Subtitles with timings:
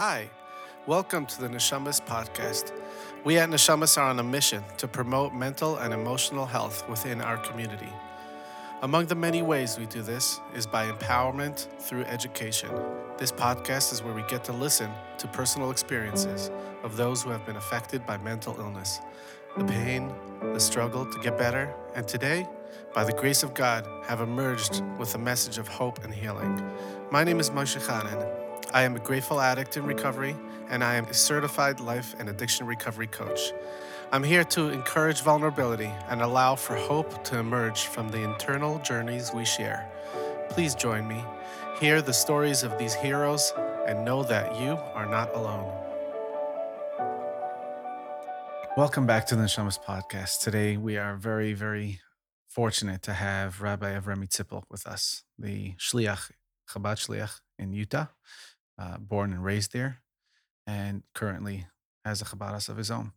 [0.00, 0.30] Hi,
[0.86, 2.70] welcome to the Neshamos podcast.
[3.24, 7.36] We at Neshamos are on a mission to promote mental and emotional health within our
[7.38, 7.88] community.
[8.82, 12.70] Among the many ways we do this is by empowerment through education.
[13.16, 14.88] This podcast is where we get to listen
[15.18, 16.52] to personal experiences
[16.84, 19.00] of those who have been affected by mental illness,
[19.56, 20.12] the pain,
[20.52, 22.46] the struggle to get better, and today,
[22.94, 26.62] by the grace of God, have emerged with a message of hope and healing.
[27.10, 28.37] My name is Moshe Chanan.
[28.74, 30.36] I am a grateful addict in recovery,
[30.68, 33.40] and I am a certified life and addiction recovery coach.
[34.12, 39.32] I'm here to encourage vulnerability and allow for hope to emerge from the internal journeys
[39.32, 39.90] we share.
[40.50, 41.24] Please join me,
[41.80, 43.54] hear the stories of these heroes,
[43.86, 45.72] and know that you are not alone.
[48.76, 50.42] Welcome back to the Neshamos podcast.
[50.42, 52.00] Today we are very, very
[52.48, 56.32] fortunate to have Rabbi Avremi Zippel with us, the Shliach,
[56.68, 58.08] Chabad Shliach in Utah
[58.78, 59.98] uh, born and raised there,
[60.66, 61.66] and currently
[62.04, 63.12] has a Chabad of his own.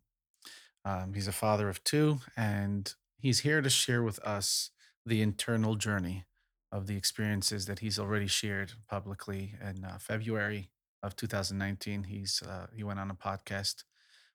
[0.84, 4.70] Um, he's a father of two, and he's here to share with us
[5.06, 6.24] the internal journey
[6.70, 10.70] of the experiences that he's already shared publicly in uh, February
[11.02, 12.04] of 2019.
[12.04, 13.84] He's uh, he went on a podcast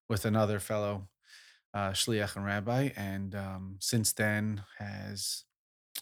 [0.08, 1.08] with another fellow
[1.73, 5.44] uh, shliach and rabbi, and um, since then has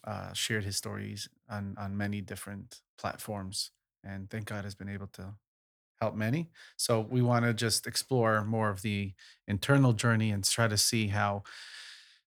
[0.03, 3.71] uh, shared his stories on on many different platforms
[4.05, 5.33] and thank God has been able to
[6.01, 6.49] help many.
[6.77, 9.13] So we want to just explore more of the
[9.47, 11.43] internal journey and try to see how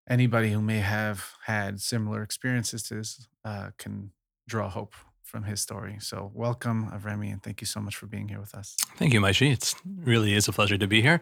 [0.08, 4.12] anybody who may have had similar experiences to this uh, can
[4.46, 5.98] draw hope from his story.
[6.00, 8.74] So welcome, Avremi, and thank you so much for being here with us.
[8.96, 9.52] Thank you, Maishi.
[9.52, 11.20] It really is a pleasure to be here.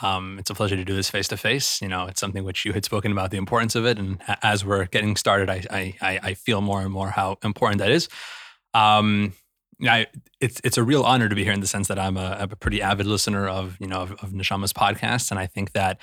[0.00, 1.82] Um, it's a pleasure to do this face to face.
[1.82, 4.64] You know, it's something which you had spoken about the importance of it, and as
[4.64, 5.64] we're getting started, I
[6.00, 8.08] I, I feel more and more how important that is.
[8.74, 9.32] Um,
[9.82, 10.06] I,
[10.40, 12.56] it's it's a real honor to be here in the sense that I'm a, a
[12.56, 16.00] pretty avid listener of you know of, of Neshama's podcasts, and I think that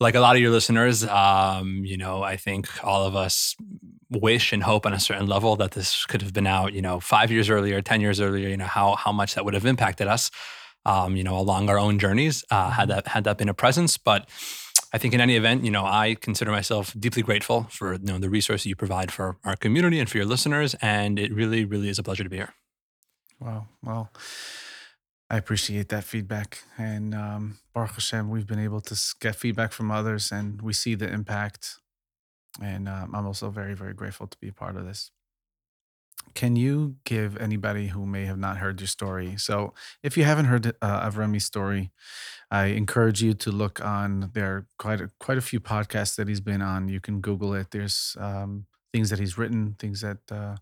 [0.00, 3.54] like a lot of your listeners, um, you know, I think all of us
[4.10, 7.00] wish and hope on a certain level that this could have been out, you know,
[7.00, 8.48] five years earlier, ten years earlier.
[8.48, 10.30] You know how how much that would have impacted us,
[10.84, 12.96] um, you know, along our own journeys uh, had mm-hmm.
[12.96, 14.28] that had that been a presence, but.
[14.92, 18.18] I think in any event, you know, I consider myself deeply grateful for you know
[18.18, 21.88] the resources you provide for our community and for your listeners, and it really, really
[21.88, 22.52] is a pleasure to be here.
[23.40, 23.66] Wow.
[23.82, 24.10] Well,
[25.30, 26.62] I appreciate that feedback.
[26.76, 30.94] And um, Baruch Hashem, we've been able to get feedback from others and we see
[30.94, 31.78] the impact.
[32.60, 35.10] And um, I'm also very, very grateful to be a part of this.
[36.34, 39.36] Can you give anybody who may have not heard your story?
[39.38, 39.72] So,
[40.02, 41.90] if you haven't heard uh, story,
[42.50, 44.56] I encourage you to look on there.
[44.56, 46.88] Are quite a, quite a few podcasts that he's been on.
[46.88, 47.70] You can Google it.
[47.70, 50.56] There's um, things that he's written, things that uh,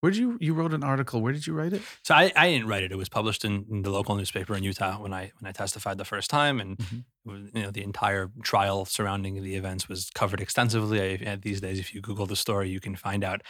[0.00, 1.20] where did you you wrote an article?
[1.20, 1.82] Where did you write it?
[2.02, 2.92] So I, I didn't write it.
[2.92, 5.98] It was published in, in the local newspaper in Utah when I when I testified
[5.98, 7.56] the first time, and mm-hmm.
[7.56, 11.26] you know the entire trial surrounding the events was covered extensively.
[11.26, 13.42] I, these days, if you Google the story, you can find out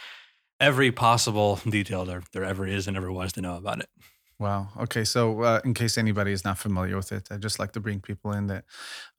[0.59, 3.89] every possible detail there there ever is and ever was to know about it.
[4.37, 4.69] Wow.
[4.75, 5.03] Okay.
[5.03, 8.01] So, uh, in case anybody is not familiar with it, I just like to bring
[8.01, 8.65] people in that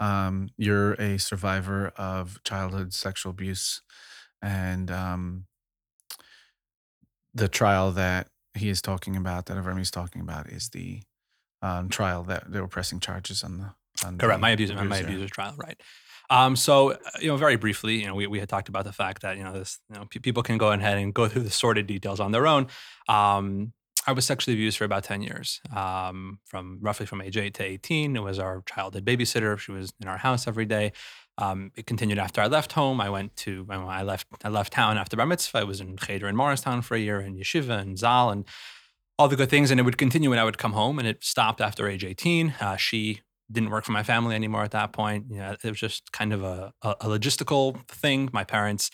[0.01, 3.83] um, you're a survivor of childhood sexual abuse,
[4.43, 5.47] and um,
[7.35, 11.03] the trial that he is talking about, that Avremi is talking about, is the
[11.63, 13.75] um, trial that they were pressing charges on the.
[14.07, 14.39] On Correct.
[14.39, 15.79] The my abuser, my abuser's trial, right.
[16.31, 18.93] Um, so, uh, you know, very briefly, you know, we, we had talked about the
[18.93, 21.43] fact that, you know, this, you know, p- people can go ahead and go through
[21.43, 22.69] the sordid details on their own.
[23.07, 23.75] Um,
[24.07, 27.65] I was sexually abused for about 10 years, um, from roughly from age 8 to
[27.65, 28.17] 18.
[28.17, 29.59] It was our childhood babysitter.
[29.59, 30.93] She was in our house every day.
[31.39, 33.01] Um, it continued after I left home.
[33.01, 35.59] I went to I left I left town after bar mitzvah.
[35.59, 38.45] I was in cheder in Morristown for a year, in yeshiva and zal, and
[39.19, 39.71] all the good things.
[39.71, 40.99] And it would continue when I would come home.
[40.99, 42.55] And it stopped after age 18.
[42.61, 45.27] Uh, she didn't work for my family anymore at that point.
[45.31, 48.31] You know, it was just kind of a, a, a logistical thing.
[48.33, 48.91] My parents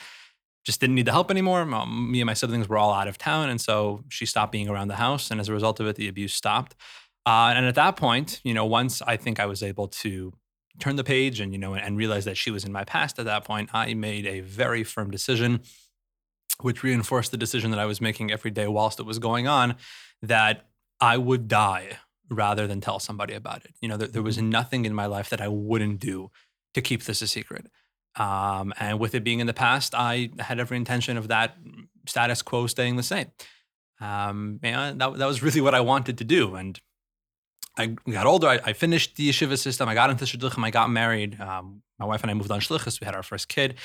[0.64, 1.64] just didn't need the help anymore.
[1.64, 4.88] Me and my siblings were all out of town, and so she stopped being around
[4.88, 5.30] the house.
[5.30, 6.74] And as a result of it, the abuse stopped.
[7.24, 10.32] Uh, and at that point, you know, once I think I was able to
[10.78, 13.24] turn the page and you know and realize that she was in my past at
[13.24, 15.60] that point i made a very firm decision
[16.60, 19.74] which reinforced the decision that i was making every day whilst it was going on
[20.22, 20.66] that
[21.00, 21.98] i would die
[22.30, 23.74] rather than tell somebody about it.
[23.80, 24.50] You know there, there was mm-hmm.
[24.50, 26.30] nothing in my life that i wouldn't do
[26.74, 27.66] to keep this a secret.
[28.16, 31.56] Um, and with it being in the past i had every intention of that
[32.06, 33.30] status quo staying the same.
[34.00, 36.54] Um, and that, that was really what i wanted to do.
[36.54, 36.80] And
[37.78, 38.48] I got older.
[38.48, 39.88] I, I, finished the yeshiva system.
[39.88, 40.64] I got into shidduchim.
[40.64, 41.40] I got married.
[41.40, 43.00] Um, my wife and I moved on shlichus.
[43.00, 43.76] We had our first kid,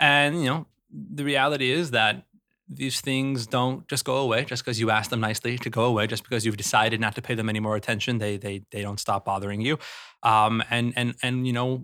[0.00, 2.24] and you know, the reality is that
[2.68, 6.06] these things don't just go away just because you ask them nicely to go away.
[6.06, 8.98] Just because you've decided not to pay them any more attention, they they they don't
[8.98, 9.78] stop bothering you.
[10.22, 11.82] Um, and and and you know,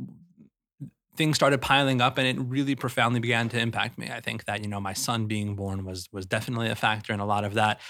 [1.16, 4.10] things started piling up, and it really profoundly began to impact me.
[4.10, 7.20] I think that you know, my son being born was was definitely a factor in
[7.20, 7.80] a lot of that.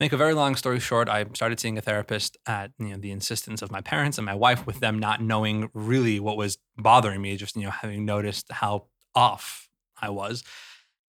[0.00, 3.10] Make a very long story short, I started seeing a therapist at you know the
[3.10, 7.20] insistence of my parents and my wife, with them not knowing really what was bothering
[7.20, 9.68] me, just you know having noticed how off
[10.00, 10.44] I was,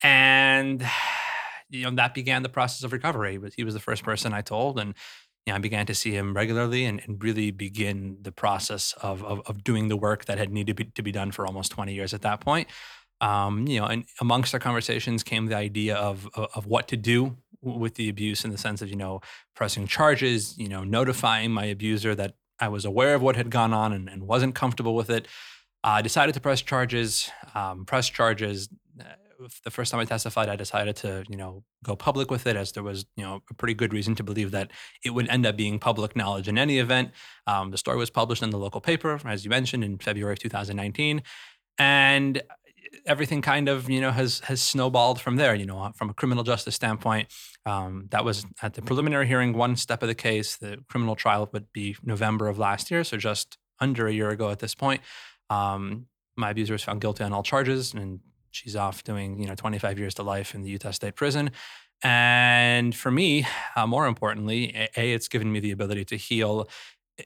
[0.02, 0.84] and
[1.70, 3.38] you know that began the process of recovery.
[3.38, 4.96] But he was the first person I told, and
[5.46, 9.24] you know, I began to see him regularly and, and really begin the process of,
[9.24, 11.72] of, of doing the work that had needed to be, to be done for almost
[11.72, 12.68] 20 years at that point.
[13.22, 17.36] Um, you know, and amongst our conversations came the idea of, of, what to do
[17.62, 19.20] with the abuse in the sense of you know
[19.56, 23.74] pressing charges, you know, notifying my abuser that I was aware of what had gone
[23.74, 25.28] on and, and wasn't comfortable with it.
[25.84, 27.30] I uh, decided to press charges.
[27.56, 28.70] Um, press charges
[29.00, 29.04] uh,
[29.64, 32.74] the first time I testified, I decided to, you know, go public with it as
[32.74, 34.72] there was, you know, a pretty good reason to believe that
[35.06, 37.12] it would end up being public knowledge in any event.
[37.48, 40.40] Um, the story was published in the local paper, as you mentioned, in February of
[40.40, 41.24] 2019,
[41.78, 42.42] and
[43.10, 45.54] everything kind of, you know, has has snowballed from there.
[45.56, 47.28] You know, from a criminal justice standpoint,
[47.66, 50.56] um, that was at the preliminary hearing, one step of the case.
[50.56, 54.50] The criminal trial would be November of last year, so just under a year ago
[54.50, 55.02] at this point.
[55.50, 56.06] Um,
[56.38, 58.20] my abuser was found guilty on all charges and
[58.52, 61.52] she's off doing you know 25 years to life in the Utah State Prison.
[62.02, 63.46] And for me,
[63.76, 66.70] uh, more importantly, a, it's given me the ability to heal,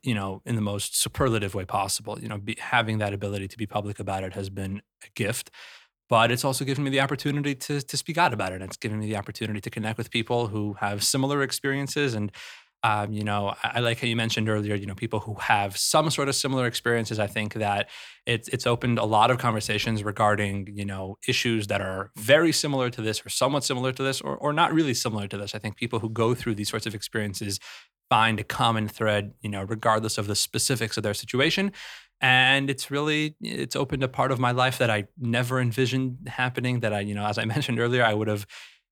[0.02, 2.20] you know, in the most superlative way possible.
[2.20, 5.52] You know, be, having that ability to be public about it has been a gift
[6.10, 8.62] but it's also given me the opportunity to to speak out about it.
[8.62, 12.32] It's given me the opportunity to connect with people who have similar experiences and
[12.86, 15.78] um, you know, I, I, like how you mentioned earlier, you know, people who have
[15.78, 17.18] some sort of similar experiences.
[17.18, 17.90] I think that
[18.26, 22.90] it's it's opened a lot of conversations regarding, you know, issues that are very similar
[22.90, 25.56] to this or somewhat similar to this or, or not really similar to this.
[25.56, 27.58] I think people who go through these sorts of experiences
[28.10, 31.72] find a common thread, you know, regardless of the specifics of their situation.
[32.22, 36.80] And it's really it's opened a part of my life that I never envisioned happening.
[36.80, 38.46] That I, you know, as I mentioned earlier, I would have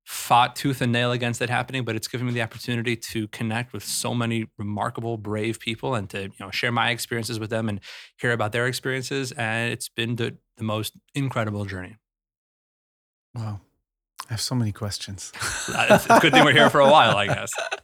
[0.04, 3.72] fought tooth and nail against it happening, but it's given me the opportunity to connect
[3.72, 7.68] with so many remarkable, brave people and to you know share my experiences with them
[7.68, 7.80] and
[8.18, 9.32] hear about their experiences.
[9.32, 11.96] And it's been the, the most incredible journey.
[13.34, 13.60] Wow.
[14.28, 15.32] I have so many questions.
[15.68, 17.52] it's a good thing we're here for a while, I guess.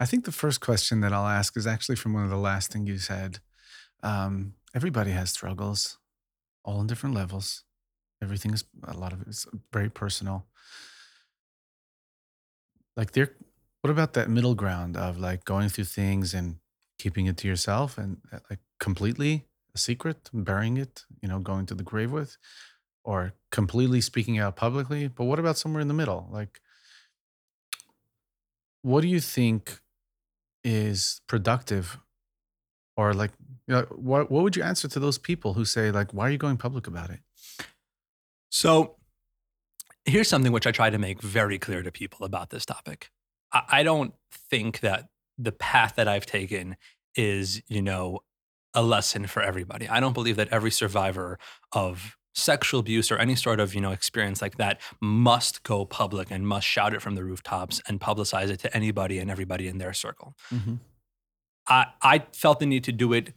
[0.00, 2.72] I think the first question that I'll ask is actually from one of the last
[2.72, 3.40] things you said.
[4.02, 5.98] Um, everybody has struggles,
[6.64, 7.64] all in different levels.
[8.22, 10.46] Everything is a lot of it is very personal
[12.96, 13.34] like there
[13.80, 16.56] what about that middle ground of like going through things and
[16.98, 19.44] keeping it to yourself and uh, like completely
[19.74, 22.36] a secret, burying it, you know, going to the grave with,
[23.02, 25.08] or completely speaking out publicly?
[25.08, 26.28] But what about somewhere in the middle?
[26.30, 26.60] Like,
[28.82, 29.80] what do you think
[30.64, 31.98] is productive?
[32.96, 33.30] Or like,
[33.66, 36.30] you know, what what would you answer to those people who say like, why are
[36.30, 37.20] you going public about it?
[38.50, 38.96] So
[40.04, 43.10] here's something which I try to make very clear to people about this topic.
[43.52, 45.08] I, I don't think that
[45.38, 46.76] the path that I've taken
[47.16, 48.20] is, you know,
[48.74, 49.88] a lesson for everybody.
[49.88, 51.38] I don't believe that every survivor
[51.72, 56.30] of sexual abuse or any sort of you know experience like that must go public
[56.30, 59.78] and must shout it from the rooftops and publicize it to anybody and everybody in
[59.78, 60.34] their circle.
[60.52, 60.76] Mm-hmm.
[61.68, 63.32] I I felt the need to do it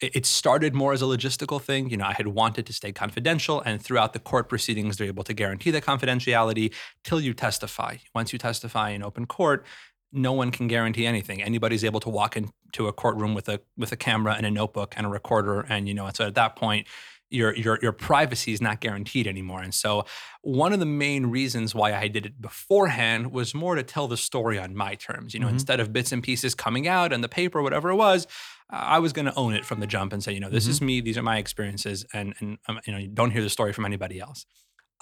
[0.00, 1.90] it started more as a logistical thing.
[1.90, 5.24] You know, I had wanted to stay confidential, and throughout the court proceedings, they're able
[5.24, 6.72] to guarantee the confidentiality
[7.04, 7.96] till you testify.
[8.14, 9.66] Once you testify in open court,
[10.12, 11.42] no one can guarantee anything.
[11.42, 14.94] Anybody's able to walk into a courtroom with a with a camera and a notebook
[14.96, 16.86] and a recorder, and you know, so at that point,
[17.30, 19.62] your your your privacy is not guaranteed anymore.
[19.62, 20.04] And so
[20.42, 24.16] one of the main reasons why I did it beforehand was more to tell the
[24.16, 25.32] story on my terms.
[25.32, 25.54] You know, mm-hmm.
[25.54, 28.26] instead of bits and pieces coming out and the paper, whatever it was,
[28.68, 30.70] I was going to own it from the jump and say, you know, this mm-hmm.
[30.70, 33.50] is me, these are my experiences, and and um, you know, you don't hear the
[33.50, 34.44] story from anybody else.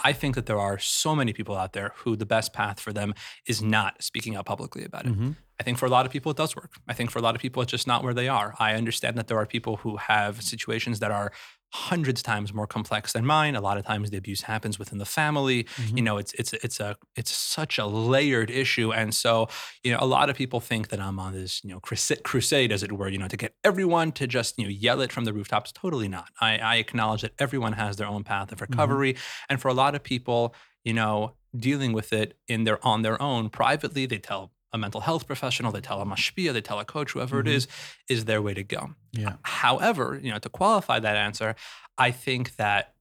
[0.04, 2.92] I think that there are so many people out there who the best path for
[2.92, 3.14] them
[3.46, 5.12] is not speaking out publicly about it.
[5.12, 5.32] Mm-hmm.
[5.58, 6.74] I think for a lot of people it does work.
[6.86, 8.54] I think for a lot of people it's just not where they are.
[8.60, 11.32] I understand that there are people who have situations that are
[11.70, 13.54] hundreds times more complex than mine.
[13.54, 15.64] A lot of times the abuse happens within the family.
[15.64, 15.96] Mm-hmm.
[15.96, 19.48] You know, it's it's it's a it's such a layered issue, and so
[19.82, 22.82] you know, a lot of people think that I'm on this you know crusade, as
[22.82, 25.32] it were, you know, to get everyone to just you know yell it from the
[25.32, 25.72] rooftops.
[25.72, 26.28] Totally not.
[26.40, 28.72] I, I acknowledge that everyone has their own path of mm-hmm.
[28.72, 29.44] recovery, mm-hmm.
[29.50, 33.20] and for a lot of people, you know, dealing with it in their on their
[33.20, 36.84] own privately, they tell a mental health professional, they tell a mashpia, they tell a
[36.84, 37.48] coach, whoever mm-hmm.
[37.48, 37.68] it is,
[38.08, 38.94] is their way to go.
[39.12, 39.34] Yeah.
[39.42, 41.54] However, you know, to qualify that answer,
[41.96, 42.94] I think that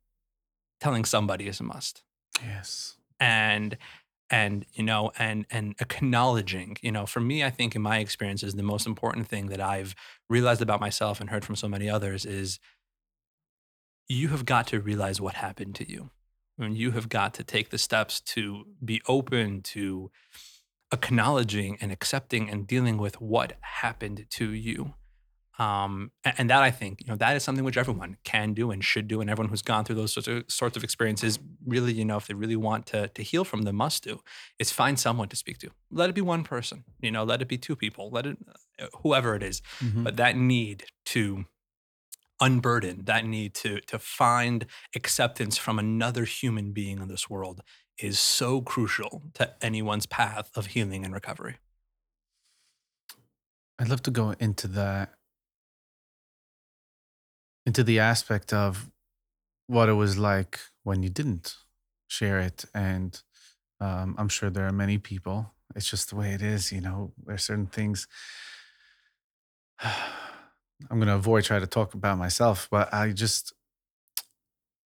[0.79, 2.03] telling somebody is a must.
[2.43, 2.97] Yes.
[3.19, 3.77] And
[4.29, 8.55] and you know and and acknowledging you know for me i think in my experiences
[8.55, 9.95] the most important thing that i've
[10.29, 12.59] realized about myself and heard from so many others is
[14.07, 16.09] you have got to realize what happened to you
[16.59, 20.11] and you have got to take the steps to be open to
[20.91, 24.93] acknowledging and accepting and dealing with what happened to you
[25.59, 28.83] um, and, that I think you know that is something which everyone can do and
[28.83, 32.05] should do, and everyone who's gone through those sorts of sorts of experiences really, you
[32.05, 34.19] know, if they really want to to heal from them, must do
[34.59, 35.71] is find someone to speak to.
[35.91, 38.37] Let it be one person, you know, let it be two people, let it
[38.79, 40.03] uh, whoever it is, Mhm.
[40.03, 41.45] but that need to
[42.39, 47.61] unburden, that need to to find acceptance from another human being in this world
[47.99, 51.57] is so crucial to anyone's path of healing and recovery.
[53.79, 55.13] I'd love to go into that
[57.65, 58.89] into the aspect of
[59.67, 61.55] what it was like when you didn't
[62.07, 63.21] share it and
[63.81, 67.11] um, i'm sure there are many people it's just the way it is you know
[67.25, 68.07] there's certain things
[69.83, 73.53] i'm going to avoid trying to talk about myself but i just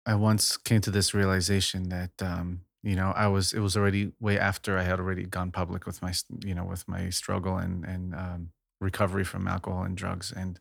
[0.08, 4.12] i once came to this realization that um, you know i was it was already
[4.20, 7.86] way after i had already gone public with my you know with my struggle and
[7.86, 10.60] and um, recovery from alcohol and drugs and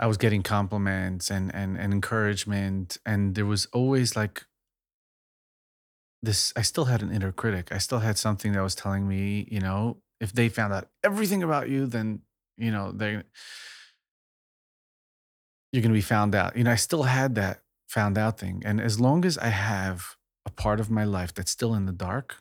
[0.00, 4.46] I was getting compliments and and and encouragement, and there was always like
[6.22, 6.52] this.
[6.56, 7.68] I still had an inner critic.
[7.70, 11.42] I still had something that was telling me, you know, if they found out everything
[11.42, 12.22] about you, then
[12.56, 13.22] you know they
[15.72, 16.56] you're gonna be found out.
[16.56, 20.16] You know, I still had that found out thing, and as long as I have
[20.46, 22.36] a part of my life that's still in the dark,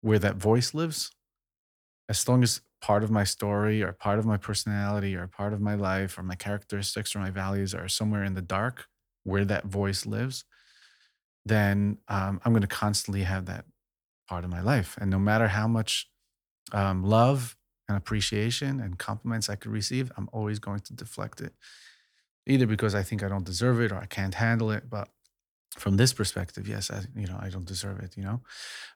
[0.00, 1.10] where that voice lives,
[2.08, 5.60] as long as part of my story or part of my personality or part of
[5.60, 8.86] my life or my characteristics or my values are somewhere in the dark
[9.24, 10.44] where that voice lives,
[11.44, 13.64] then um, I'm going to constantly have that
[14.28, 14.96] part of my life.
[15.00, 16.08] And no matter how much
[16.72, 17.56] um, love
[17.88, 21.54] and appreciation and compliments I could receive, I'm always going to deflect it,
[22.46, 24.88] either because I think I don't deserve it or I can't handle it.
[24.88, 25.08] But
[25.76, 28.40] from this perspective, yes, I, you know, I don't deserve it, you know?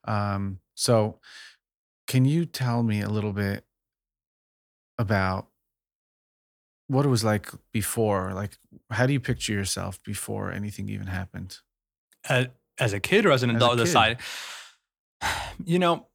[0.04, 1.20] Um, so
[2.06, 3.64] can you tell me a little bit
[4.98, 5.48] about
[6.88, 8.32] what it was like before?
[8.34, 8.58] Like,
[8.90, 11.58] how do you picture yourself before anything even happened
[12.28, 12.46] As,
[12.78, 14.18] as a kid or as an as adult, decide.
[15.64, 16.08] You know,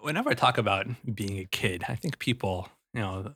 [0.00, 3.34] whenever I talk about being a kid, I think people, you know,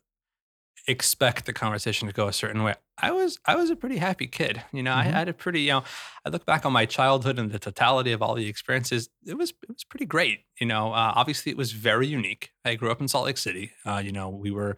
[0.89, 2.75] expect the conversation to go a certain way.
[3.01, 4.65] I was I was a pretty happy kid.
[4.73, 5.85] You know, I hmm had a pretty, you know,
[6.25, 9.09] I look back on my childhood and the totality of all the experiences.
[9.27, 10.41] It was it was pretty great.
[10.61, 12.51] You know, uh, obviously it was very unique.
[12.65, 13.73] I grew up in Salt Lake City.
[13.87, 14.77] Uh, you know, we were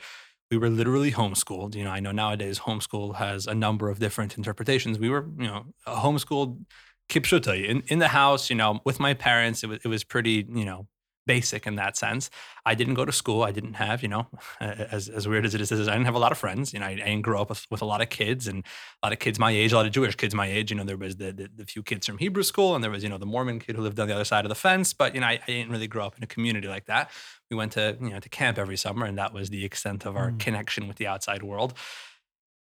[0.51, 1.75] we were literally homeschooled.
[1.75, 4.99] You know, I know nowadays homeschool has a number of different interpretations.
[4.99, 6.65] We were, you know, homeschooled
[7.09, 8.51] kipshuta in in the house.
[8.51, 9.63] You know, with my parents.
[9.65, 10.89] It was it was pretty, you know,
[11.35, 12.25] basic in that sense.
[12.71, 13.41] I didn't go to school.
[13.51, 14.25] I didn't have, you know,
[14.97, 16.73] as as weird as it is, I didn't have a lot of friends.
[16.75, 18.59] You know, I, I didn't grow up with, with a lot of kids and
[19.03, 20.69] a lot of kids my age, a lot of Jewish kids my age.
[20.71, 23.03] You know, there was the, the the few kids from Hebrew school, and there was
[23.05, 24.93] you know the Mormon kid who lived on the other side of the fence.
[25.01, 27.05] But you know, I, I didn't really grow up in a community like that.
[27.51, 30.17] We went to you know to camp every summer, and that was the extent of
[30.17, 30.39] our Mm.
[30.47, 31.73] connection with the outside world.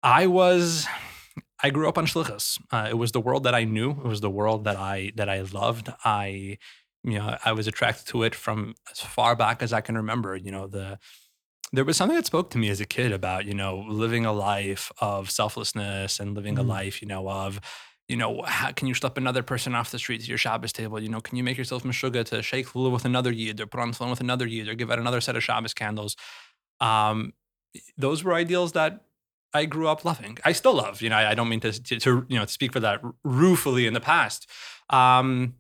[0.04, 0.88] I was.
[1.64, 2.60] I grew up on shlichus.
[2.72, 3.92] Uh, it was the world that I knew.
[3.92, 5.88] It was the world that I that I loved.
[6.04, 6.58] I,
[7.04, 10.36] you know, I was attracted to it from as far back as I can remember.
[10.36, 11.00] You know, the
[11.74, 14.34] there was something that spoke to me as a kid about you know living a
[14.34, 16.68] life of selflessness and living a Mm.
[16.68, 17.62] life you know of
[18.08, 21.00] you know how can you schlep another person off the street to your Shabbos table?
[21.02, 23.80] You know, can you make yourself meshuggah to shake lulav with another yid or put
[23.80, 26.16] on tefillin with another yid or give out another set of Shabbos candles?
[26.82, 27.34] Um,
[27.98, 29.06] those were ideals that
[29.54, 30.38] I grew up loving.
[30.44, 31.02] I still love.
[31.02, 33.02] You know, I, I don't mean to, to to you know to speak for that
[33.24, 34.48] ruefully in the past.
[34.90, 35.56] Um,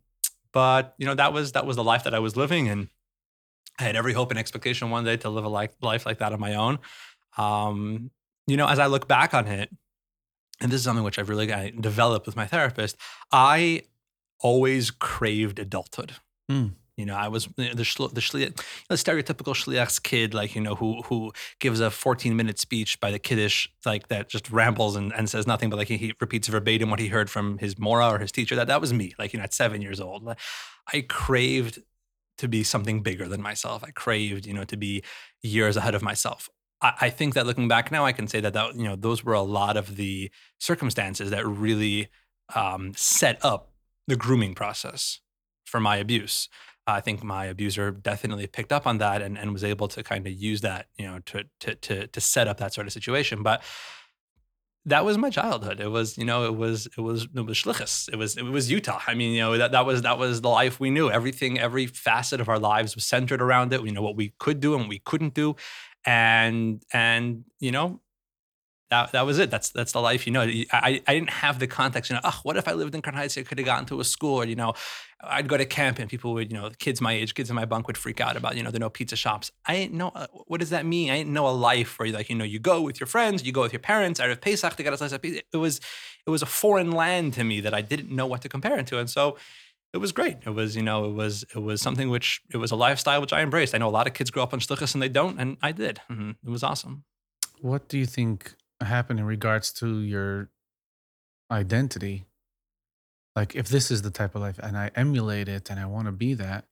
[0.53, 2.89] but you know that was that was the life that I was living, and
[3.79, 6.33] I had every hope and expectation one day to live a life life like that
[6.33, 6.79] on my own.
[7.37, 8.11] Um,
[8.47, 9.69] you know, as I look back on it,
[10.59, 12.97] and this is something which I've really I developed with my therapist,
[13.31, 13.83] I
[14.39, 16.13] always craved adulthood.
[16.49, 16.73] Mm.
[17.01, 17.83] You know, I was the the,
[18.89, 23.11] the stereotypical shliach's kid, like you know, who who gives a 14 minute speech by
[23.11, 26.47] the kiddish, like that, just rambles and, and says nothing, but like he, he repeats
[26.47, 28.55] verbatim what he heard from his mora or his teacher.
[28.55, 30.33] That that was me, like you know, at seven years old.
[30.93, 31.81] I craved
[32.37, 33.83] to be something bigger than myself.
[33.83, 35.03] I craved, you know, to be
[35.43, 36.49] years ahead of myself.
[36.81, 39.23] I, I think that looking back now, I can say that that you know those
[39.23, 42.09] were a lot of the circumstances that really
[42.55, 43.71] um, set up
[44.07, 45.19] the grooming process
[45.65, 46.49] for my abuse.
[46.91, 50.25] I think my abuser definitely picked up on that and, and was able to kind
[50.27, 53.43] of use that, you know, to, to to to set up that sort of situation.
[53.43, 53.63] But
[54.85, 55.79] that was my childhood.
[55.79, 58.09] It was, you know, it was, it was, it was shlichus.
[58.11, 58.99] It was, it was Utah.
[59.05, 61.07] I mean, you know, that, that was, that was the life we knew.
[61.07, 63.83] Everything, every facet of our lives was centered around it.
[63.85, 65.55] You know, what we could do and what we couldn't do.
[66.03, 68.01] And, and, you know,
[68.91, 69.49] that, that was it.
[69.49, 70.41] That's that's the life, you know.
[70.41, 72.21] I, I didn't have the context, you know.
[72.25, 73.37] Oh, what if I lived in Crown Heights?
[73.37, 74.73] I could have gotten to a school, or you know,
[75.23, 77.63] I'd go to camp and people would, you know, kids my age, kids in my
[77.63, 79.49] bunk would freak out about, you know, there no pizza shops.
[79.65, 81.09] I didn't know uh, what does that mean.
[81.09, 83.53] I didn't know a life where like, you know, you go with your friends, you
[83.53, 85.41] go with your parents out of Pesach to get a slice of pizza.
[85.53, 85.79] It was
[86.27, 88.87] it was a foreign land to me that I didn't know what to compare it
[88.87, 89.37] to, and so
[89.93, 90.37] it was great.
[90.45, 93.33] It was, you know, it was it was something which it was a lifestyle which
[93.33, 93.73] I embraced.
[93.73, 95.71] I know a lot of kids grow up on shlichus and they don't, and I
[95.71, 96.01] did.
[96.09, 96.31] Mm-hmm.
[96.45, 97.05] It was awesome.
[97.61, 100.49] What do you think happen in regards to your
[101.49, 102.25] identity?
[103.35, 106.07] Like, if this is the type of life and I emulate it and I want
[106.07, 106.65] to be that,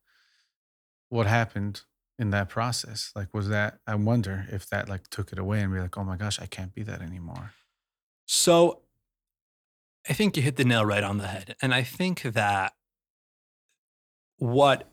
[1.10, 1.82] what happened
[2.18, 3.12] in that process?
[3.16, 6.04] Like, was that, I wonder if that like took it away and be like, oh
[6.04, 7.54] my gosh, I can't be that anymore.
[8.26, 8.82] So
[10.08, 11.56] I think you hit the nail right on the head.
[11.62, 12.74] And I think that
[14.38, 14.92] what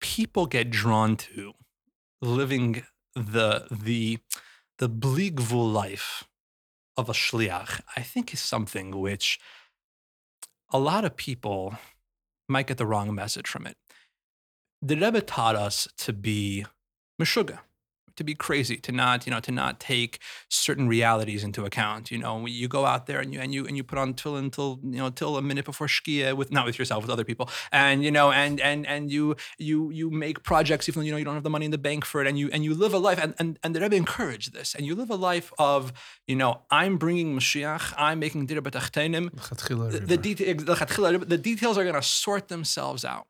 [0.00, 1.52] people get drawn to
[2.20, 2.82] living
[3.14, 4.18] the, the,
[4.78, 6.24] the bligvul life
[6.96, 9.38] of a shliach, I think is something which
[10.70, 11.76] a lot of people
[12.48, 13.76] might get the wrong message from it.
[14.80, 16.66] The Rebbe taught us to be
[17.20, 17.60] meshuga,
[18.22, 22.10] to be crazy, to not, you know, to not take certain realities into account.
[22.10, 24.36] You know, you go out there and you and you and you put on till
[24.36, 27.50] until you know till a minute before shkia with not with yourself with other people,
[27.70, 31.18] and you know, and and and you you you make projects even though you know
[31.18, 32.94] you don't have the money in the bank for it, and you and you live
[32.94, 35.92] a life, and and and the Rebbe encouraged this, and you live a life of
[36.26, 40.16] you know I'm bringing Mashiach, I'm making dir the, the,
[41.18, 43.26] the details are going to sort themselves out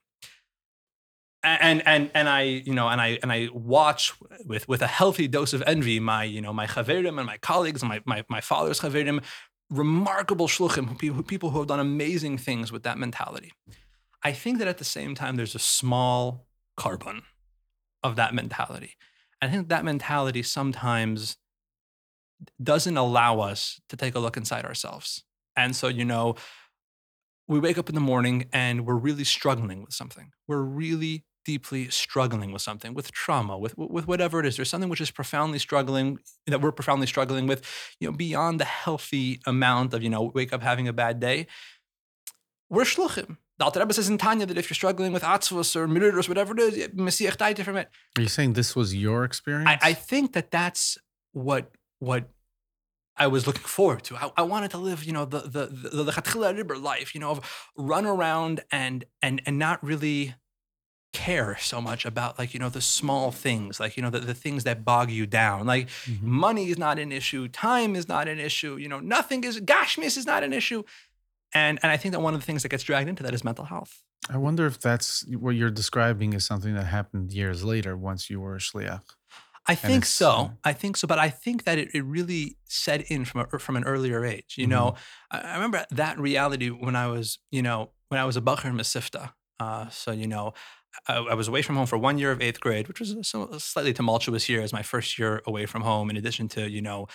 [1.43, 4.13] and and and I you know and I and I watch
[4.45, 7.83] with with a healthy dose of envy my you know my chaverim and my colleagues
[7.83, 9.23] and my my, my father's chaverim,
[9.71, 13.53] remarkable shluchim people people who have done amazing things with that mentality.
[14.23, 16.47] I think that at the same time there's a small
[16.77, 17.23] carbon
[18.03, 18.97] of that mentality.
[19.41, 21.37] I think that mentality sometimes
[22.63, 25.25] doesn't allow us to take a look inside ourselves.
[25.57, 26.37] And so you know
[27.49, 30.31] we wake up in the morning and we're really struggling with something.
[30.47, 34.57] We're really deeply struggling with something, with trauma, with with whatever it is.
[34.57, 37.65] There's something which is profoundly struggling that we're profoundly struggling with,
[38.01, 41.47] you know, beyond the healthy amount of you know wake up having a bad day.
[42.69, 43.37] We're shluchim.
[43.59, 46.53] The Alter Rebbe says in Tanya that if you're struggling with atzvus or mirudos, whatever
[46.57, 47.89] it is, Messiah died from it.
[48.17, 49.69] Are you saying this was your experience?
[49.69, 50.99] I, I think that that's
[51.33, 52.31] what what
[53.17, 54.17] I was looking forward to.
[54.17, 57.31] I, I, wanted to live, you know, the the the, the, the life, you know,
[57.31, 60.35] of run around and and and not really
[61.13, 64.35] care so much about like you know the small things like you know the, the
[64.35, 66.29] things that bog you down like mm-hmm.
[66.29, 70.17] money is not an issue time is not an issue you know nothing is gashmius
[70.17, 70.83] is not an issue
[71.55, 73.45] and and i think that one of the things that gets dragged into that is
[73.45, 77.95] mental health i wonder if that's what you're describing is something that happened years later
[77.95, 79.03] once you were a shliach
[79.65, 80.31] I think so.
[80.31, 83.59] Uh, I think so, but I think that it, it really set in from a,
[83.61, 84.55] from an earlier age.
[84.59, 84.71] You mm-hmm.
[84.73, 84.95] know,
[85.31, 88.65] I, I, remember that reality when I was, you know, when I was a bacher
[88.65, 89.35] in Mesivta.
[89.61, 90.53] Uh, so you know,
[91.09, 93.39] I, I, was away from home for one year of eighth grade, which was a,
[93.39, 96.11] a slightly tumultuous year as my first year away from home.
[96.11, 97.07] In addition to you know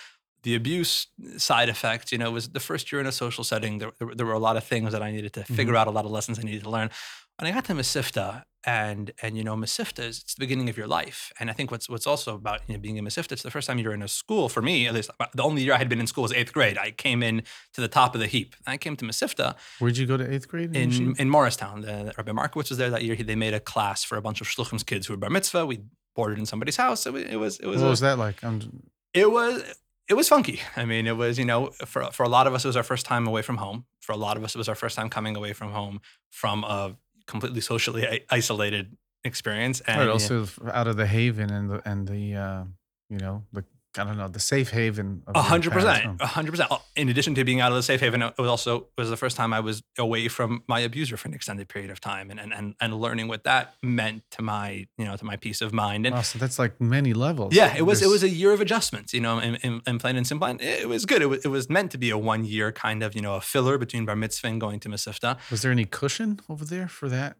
[0.42, 3.78] the abuse side effect, you know, it was the first year in a social setting.
[3.78, 5.76] There, there, there were a lot of things that I needed to figure mm-hmm.
[5.76, 6.90] out, a lot of lessons I needed to learn.
[7.40, 10.76] When I got to Mesivta, and and you know Mesivta is it's the beginning of
[10.76, 11.32] your life.
[11.38, 13.68] And I think what's what's also about you know, being in Mesivta, it's the first
[13.68, 14.88] time you're in a school for me.
[14.88, 16.76] At least the only year I had been in school was eighth grade.
[16.76, 18.56] I came in to the top of the heap.
[18.66, 19.54] I came to Mesivta.
[19.78, 20.74] Where'd you go to eighth grade?
[20.74, 21.82] In in, in Morristown.
[21.82, 23.14] The, Rabbi Markowitz was there that year.
[23.14, 25.64] He, they made a class for a bunch of shluchim's kids who were bar mitzvah.
[25.64, 25.84] We
[26.16, 27.06] boarded in somebody's house.
[27.06, 27.60] It was it was.
[27.60, 28.42] It was what a, was that like?
[28.42, 28.82] I'm...
[29.14, 29.62] It was
[30.08, 30.60] it was funky.
[30.76, 32.82] I mean, it was, you know, for for a lot of us, it was our
[32.82, 33.84] first time away from home.
[34.00, 36.64] For a lot of us, it was our first time coming away from home from
[36.64, 36.96] a
[37.28, 39.80] completely socially isolated experience.
[39.82, 40.70] And right, also yeah.
[40.72, 42.64] out of the haven and the and the uh,
[43.08, 43.64] you know the
[43.98, 45.22] I don't know the safe haven.
[45.26, 46.70] A hundred percent, a hundred percent.
[46.96, 49.16] In addition to being out of the safe haven, it was also it was the
[49.16, 52.38] first time I was away from my abuser for an extended period of time, and
[52.40, 55.72] and and, and learning what that meant to my you know to my peace of
[55.72, 56.06] mind.
[56.06, 57.54] And wow, so that's like many levels.
[57.54, 59.12] Yeah, it was it was a year of adjustments.
[59.12, 61.22] You know, in, in, in plain and simple, and it was good.
[61.22, 63.40] It was, it was meant to be a one year kind of you know a
[63.40, 65.38] filler between bar mitzvah and going to Mesivta.
[65.50, 67.36] Was there any cushion over there for that?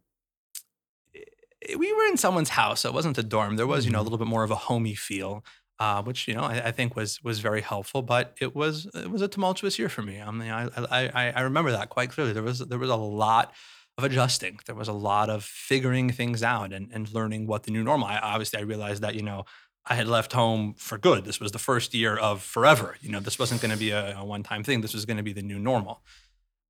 [1.76, 3.56] we were in someone's house, so it wasn't a dorm.
[3.56, 4.04] There was, you know, a mm-hmm.
[4.04, 5.44] little bit more of a homey feel,
[5.78, 8.02] uh, which you know I, I, think was was very helpful.
[8.02, 10.20] But it was it was a tumultuous year for me.
[10.20, 12.32] I mean, I, I I remember that quite clearly.
[12.32, 13.52] There was there was a lot
[13.96, 14.60] of adjusting.
[14.66, 18.08] There was a lot of figuring things out and and learning what the new normal.
[18.08, 19.44] I, obviously, I realized that you know
[19.86, 21.24] I had left home for good.
[21.24, 22.96] This was the first year of forever.
[23.00, 24.80] You know, this wasn't going to be a, a one time thing.
[24.80, 26.02] This was going to be the new normal.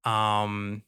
[0.05, 0.83] Um,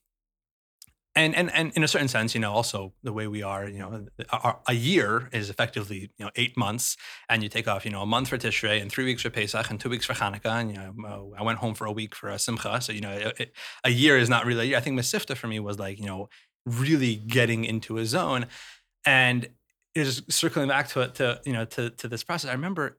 [1.17, 3.79] and and and in a certain sense, you know, also the way we are, you
[3.79, 6.97] know, a, a year is effectively you know eight months,
[7.29, 9.71] and you take off, you know, a month for Tishrei and three weeks for Pesach
[9.71, 12.29] and two weeks for Hanukkah, and you know, I went home for a week for
[12.29, 14.77] a Simcha, so you know, it, a year is not really a year.
[14.77, 16.29] I think Mesivta for me was like you know
[16.65, 18.47] really getting into a zone,
[19.05, 19.49] and
[19.97, 22.49] just circling back to it to you know to to this process.
[22.49, 22.99] I remember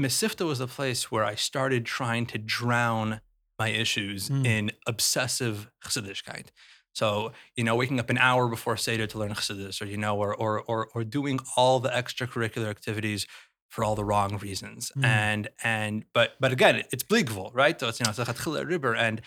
[0.00, 3.20] Mesivta was the place where I started trying to drown
[3.58, 4.46] my issues mm.
[4.46, 6.48] in obsessive chassidishkeit.
[6.96, 10.16] So, you know, waking up an hour before Seder to learn Chassidus, or, you know,
[10.16, 13.26] or, or, or, or doing all the extracurricular activities
[13.68, 14.90] for all the wrong reasons.
[14.96, 15.04] Mm.
[15.04, 17.78] And, and, but, but again, it's Bligvul, right?
[17.78, 18.96] So it's, you know, it's a river.
[18.96, 19.20] And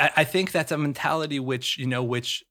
[0.00, 2.44] I, I think that's a mentality which, you know, which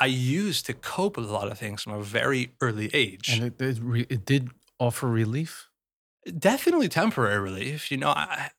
[0.00, 3.28] I used to cope with a lot of things from a very early age.
[3.28, 4.48] And it, it, re, it did
[4.80, 5.68] offer relief?
[6.38, 7.90] Definitely temporary relief.
[7.90, 8.50] You know, I,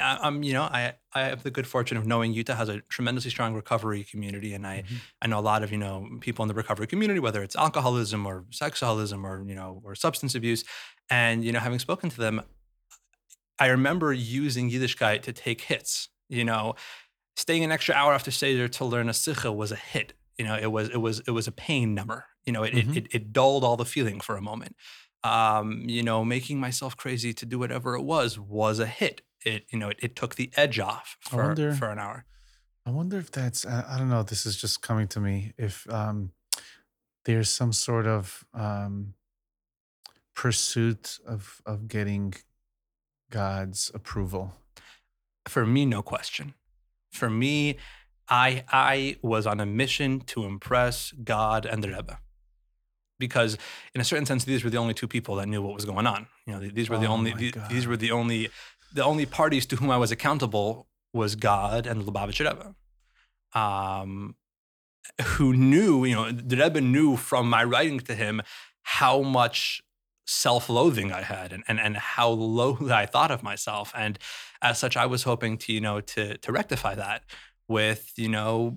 [0.00, 3.30] I'm, you know, I, I have the good fortune of knowing Utah has a tremendously
[3.30, 4.54] strong recovery community.
[4.54, 4.96] And I, mm-hmm.
[5.20, 8.24] I know a lot of, you know, people in the recovery community, whether it's alcoholism
[8.26, 10.64] or sexualism or, you know, or substance abuse.
[11.10, 12.42] And, you know, having spoken to them,
[13.58, 16.74] I remember using Yiddishkeit to take hits, you know,
[17.36, 20.14] staying an extra hour after Seder to learn a sikha was a hit.
[20.38, 22.24] You know, it was, it was, it was a pain number.
[22.46, 22.90] You know, it, mm-hmm.
[22.92, 24.74] it, it, it dulled all the feeling for a moment.
[25.22, 29.66] Um, you know, making myself crazy to do whatever it was was a hit it
[29.70, 32.24] you know it, it took the edge off for wonder, for an hour.
[32.86, 34.22] I wonder if that's I, don't know.
[34.22, 35.52] This is just coming to me.
[35.56, 36.32] If um,
[37.24, 39.14] there's some sort of um,
[40.34, 42.34] pursuit of of getting
[43.30, 44.54] God's approval.
[45.46, 46.54] For me, no question.
[47.10, 47.76] For me,
[48.28, 52.18] I I was on a mission to impress God and the Rebbe
[53.18, 53.56] because
[53.94, 56.08] in a certain sense these were the only two people that knew what was going
[56.08, 58.50] on you know these were the oh only these, these, were the only
[58.94, 62.74] the only parties to whom I was accountable was God and Lubavitch Rebbe,
[63.54, 64.36] um,
[65.22, 68.42] who knew, you know, the Rebbe knew from my writing to him
[68.82, 69.82] how much
[70.26, 73.92] self-loathing I had and, and, and how low I thought of myself.
[73.94, 74.18] And
[74.62, 77.24] as such, I was hoping to, you know, to, to rectify that
[77.68, 78.76] with, you know,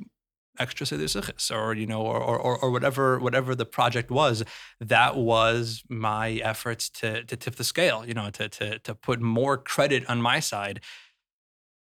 [0.60, 4.44] extra sichis or you know or, or or whatever whatever the project was
[4.80, 9.22] that was my efforts to to tip the scale you know to to to put
[9.22, 10.82] more credit on my side.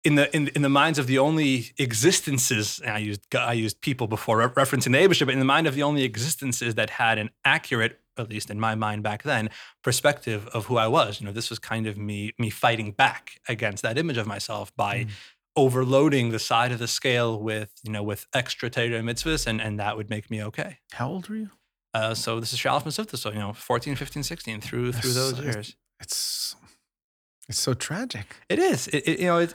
[0.05, 3.81] In the in, in the minds of the only existences and I used I used
[3.81, 6.91] people before re- referencing the Abishter, but in the mind of the only existences that
[6.91, 9.49] had an accurate at least in my mind back then
[9.83, 11.21] perspective of who I was.
[11.21, 14.75] You know this was kind of me me fighting back against that image of myself
[14.77, 15.11] by mm
[15.59, 19.79] overloading the side of the scale with you know with extra Torah mitzvahs and and
[19.81, 20.79] that would make me okay.
[20.93, 21.51] How old were you?
[21.95, 25.41] Uh, so this is Shalaf Mesivta, so you know 14, 15, 16 through through those
[25.41, 25.77] years.
[26.01, 26.55] It's
[27.49, 28.37] it's so tragic.
[28.49, 28.89] It is.
[28.89, 29.55] It, it, you know, it,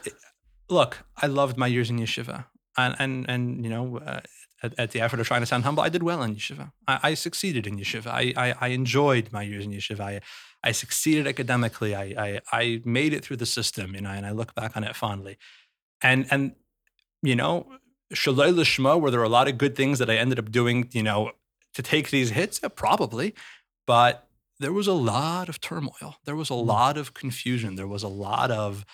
[0.68, 4.20] look, I loved my years in yeshiva, and and and you know, uh,
[4.62, 6.72] at, at, the effort of trying to sound humble, I did well in yeshiva.
[6.88, 8.08] I, I succeeded in yeshiva.
[8.08, 10.00] I, I, I enjoyed my years in yeshiva.
[10.00, 10.20] I
[10.62, 11.94] I succeeded academically.
[11.94, 14.84] I, I I made it through the system, you know, and I look back on
[14.84, 15.38] it fondly
[16.02, 16.54] and and
[17.22, 17.66] you know
[18.12, 21.02] shelo lishma were there a lot of good things that i ended up doing you
[21.02, 21.32] know
[21.74, 22.60] to take these hits?
[22.62, 23.34] Yeah, probably.
[23.86, 24.26] But
[24.58, 26.16] there was a lot of turmoil.
[26.24, 26.66] There was a mm.
[26.66, 27.74] lot of confusion.
[27.74, 28.84] There was a lot of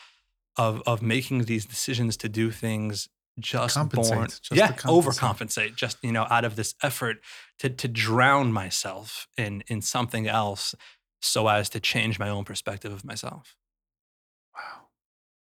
[0.57, 3.09] of of making these decisions to do things
[3.39, 7.19] just compensate, born just yeah overcompensate just you know out of this effort
[7.59, 10.75] to to drown myself in in something else
[11.23, 13.57] so as to change my own perspective of myself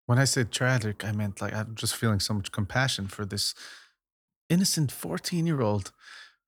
[0.09, 3.53] when I said tragic, I meant like I'm just feeling so much compassion for this
[4.49, 5.91] innocent 14 year old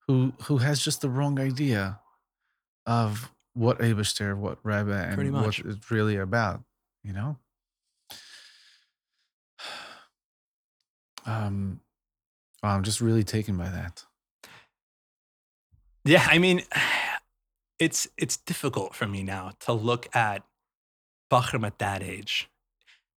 [0.08, 2.00] who who has just the wrong idea
[2.88, 6.64] of what Abishter, what Rebbe, and what it's really about,
[7.04, 7.38] you know?
[11.24, 11.82] Um,
[12.64, 14.06] wow, I'm just really taken by that.
[16.04, 16.64] Yeah, I mean,
[17.78, 20.42] it's it's difficult for me now to look at
[21.32, 22.51] Bachram at that age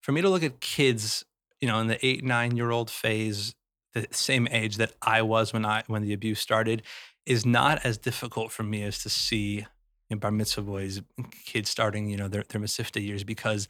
[0.04, 1.24] for me to look at kids,
[1.62, 3.54] you know, in the eight, nine year old phase,
[3.94, 6.82] the same age that I was when I when the abuse started,
[7.24, 9.66] is not as difficult for me as to see
[10.10, 11.00] know, bar mitzvah boys,
[11.46, 13.66] kids starting, you know, their their Mesivta years because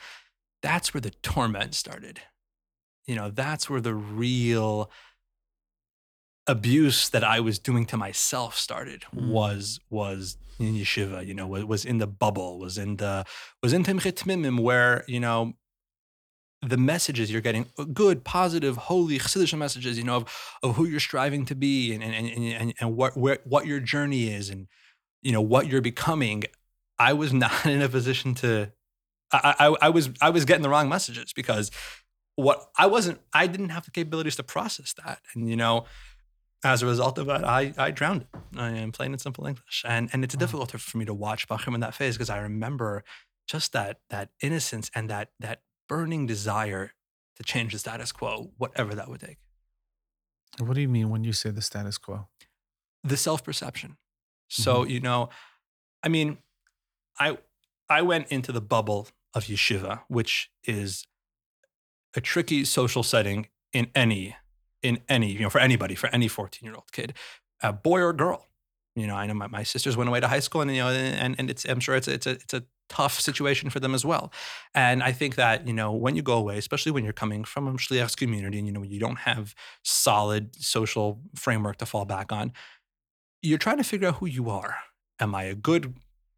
[0.61, 2.21] that's where the torment started.
[3.07, 4.91] You know, that's where the real
[6.49, 9.29] abuse that I was doing to myself started mm.
[9.29, 13.25] was was in yeshiva, you know, was, was in the bubble, was in the
[13.63, 15.55] was in Timchit where, you know,
[16.69, 20.85] the messages you're getting, uh, good, positive, holy Chassidish messages, you know, of, of who
[20.87, 24.51] you're striving to be and, and, and, and, and what, where, what your journey is
[24.51, 24.67] and,
[25.23, 26.45] you know, what you're becoming
[26.99, 28.73] I was not in a position to.
[29.33, 31.71] I, I, I was I was getting the wrong messages because
[32.37, 35.87] what I wasn't I didn't have the capabilities to process that, and you know,
[36.65, 38.29] as a result of that, I I drowned it.
[38.57, 40.41] I am plain and simple English, and and it's Wow.
[40.41, 43.03] difficult for me to watch Bachram in that phase because I remember
[43.49, 46.93] just that that innocence and that that burning desire
[47.37, 49.39] to change the status quo, whatever that would take.
[50.59, 52.29] What do you mean when you say the status quo?
[53.07, 53.99] the self-perception.
[54.49, 54.91] So, Mm-hmm.
[54.91, 55.29] you know,
[56.03, 56.39] I mean,
[57.19, 57.37] I
[57.89, 61.07] I went into the bubble of yeshiva, which is
[62.17, 64.37] a tricky social setting in any
[64.83, 67.13] in any, you know, for anybody, for any 14-year-old kid,
[67.63, 68.47] a boy or girl.
[68.97, 70.89] You know, I know my, my sisters went away to high school and you know,
[70.89, 73.95] and and it's I'm sure it's a, it's a it's a tough situation for them
[73.95, 74.33] as well.
[74.75, 77.67] And I think that, you know, when you go away, especially when you're coming from
[77.67, 82.33] a shliach's community and you know you don't have solid social framework to fall back
[82.33, 82.53] on,
[83.43, 84.77] you're trying to figure out who you are.
[85.21, 85.95] Am I a good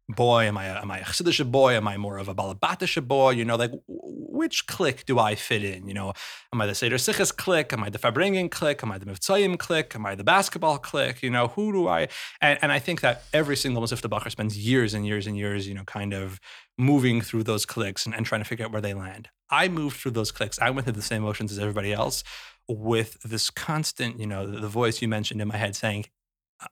[0.09, 0.45] boy?
[0.45, 1.73] Am I a, am I a Chassidish boy?
[1.73, 3.31] Am I more of a Balabatish boy?
[3.31, 5.87] You know, like which clique do I fit in?
[5.87, 6.13] You know,
[6.53, 7.73] am I the Seder Sichas clique?
[7.73, 8.83] Am I the Farbrengen clique?
[8.83, 9.95] Am I the Mivtzayim clique?
[9.95, 11.21] Am I the basketball clique?
[11.21, 12.07] You know, who do I?
[12.41, 15.67] And, and I think that every single Mesivta Bacher spends years and years and years,
[15.67, 16.39] you know, kind of
[16.77, 19.29] moving through those cliques and, and trying to figure out where they land.
[19.49, 20.59] I moved through those cliques.
[20.59, 22.23] I went through the same emotions as everybody else
[22.69, 26.05] with this constant, you know, the, the voice you mentioned in my head saying,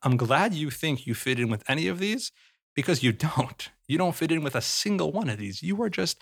[0.04, 2.32] I'm glad you think you fit in with any of these
[2.76, 3.70] because you don't.
[3.88, 5.62] You don't fit in with a single one of these.
[5.62, 6.18] You are just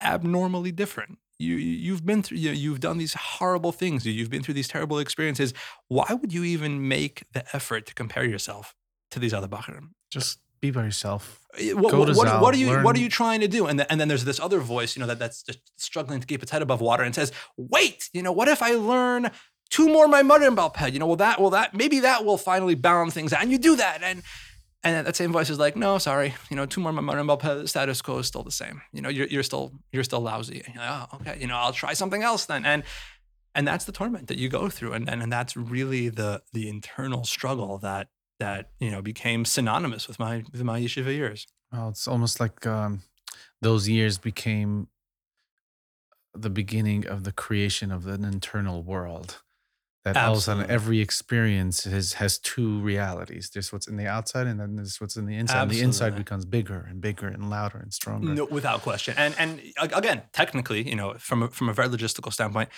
[0.00, 1.18] abnormally different.
[1.38, 4.06] You you- you've been through you you've done these horrible things.
[4.06, 5.52] You've been through these terrible experiences.
[5.88, 8.74] Why would you even make the effort to compare yourself
[9.10, 9.90] to these other Bacharim?
[10.10, 11.40] Just be by yourself.
[11.58, 13.48] Eh, What, Go what, to what, Zal, what are you what are you trying to
[13.48, 13.66] do?
[13.66, 16.26] And, the, and then there's this other voice, you know, that that's just struggling to
[16.26, 19.30] keep its head above water and says, "Wait, you know, what if I learn
[19.70, 20.86] two more maamarim baal peh?
[20.88, 23.58] You know, well that will that maybe that will finally balance things out." And you
[23.58, 24.22] do that, and
[24.84, 27.54] and that same voice is like, "No, sorry, you know, two more my baal peh,
[27.54, 28.82] the status quo is still the same.
[28.92, 30.62] You know, you're you're still you're still lousy.
[30.64, 32.84] And you're like, oh, okay, you know, I'll try something else then." And
[33.54, 36.68] and that's the torment that you go through, and and, and that's really the the
[36.68, 41.46] internal struggle that that you know became synonymous with my with my yeshiva years.
[41.72, 43.02] Well, it's almost like um,
[43.62, 44.88] those years became
[46.34, 49.42] the beginning of the creation of an internal world.
[50.04, 53.48] That all of a sudden every experience has has two realities.
[53.48, 55.62] There's what's in the outside, and then there's what's in the inside.
[55.62, 58.34] And the inside becomes bigger and bigger and louder and stronger.
[58.34, 59.14] No, without question.
[59.16, 62.68] And and again, technically, you know, from a, from a very logistical standpoint,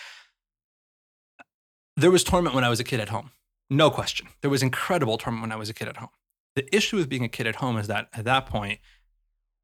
[1.97, 3.31] there was torment when I was a kid at home.
[3.71, 4.29] No question.
[4.43, 6.11] There was incredible torment when I was a kid at home.
[6.55, 8.79] The issue with being a kid at home is that at that point,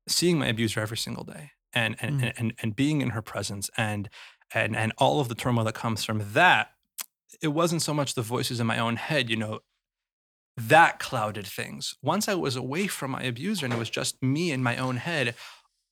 [0.08, 2.24] seeing my abuser every single day and and Mm.
[2.24, 4.08] and, and, and being in her presence and
[4.52, 6.72] and and all of the turmoil that comes from that,
[7.40, 9.60] it wasn't so much the voices in my own head, you know,
[10.56, 11.94] that clouded things.
[12.02, 14.96] Once I was away from my abuser and it was just me in my own
[14.98, 15.34] head,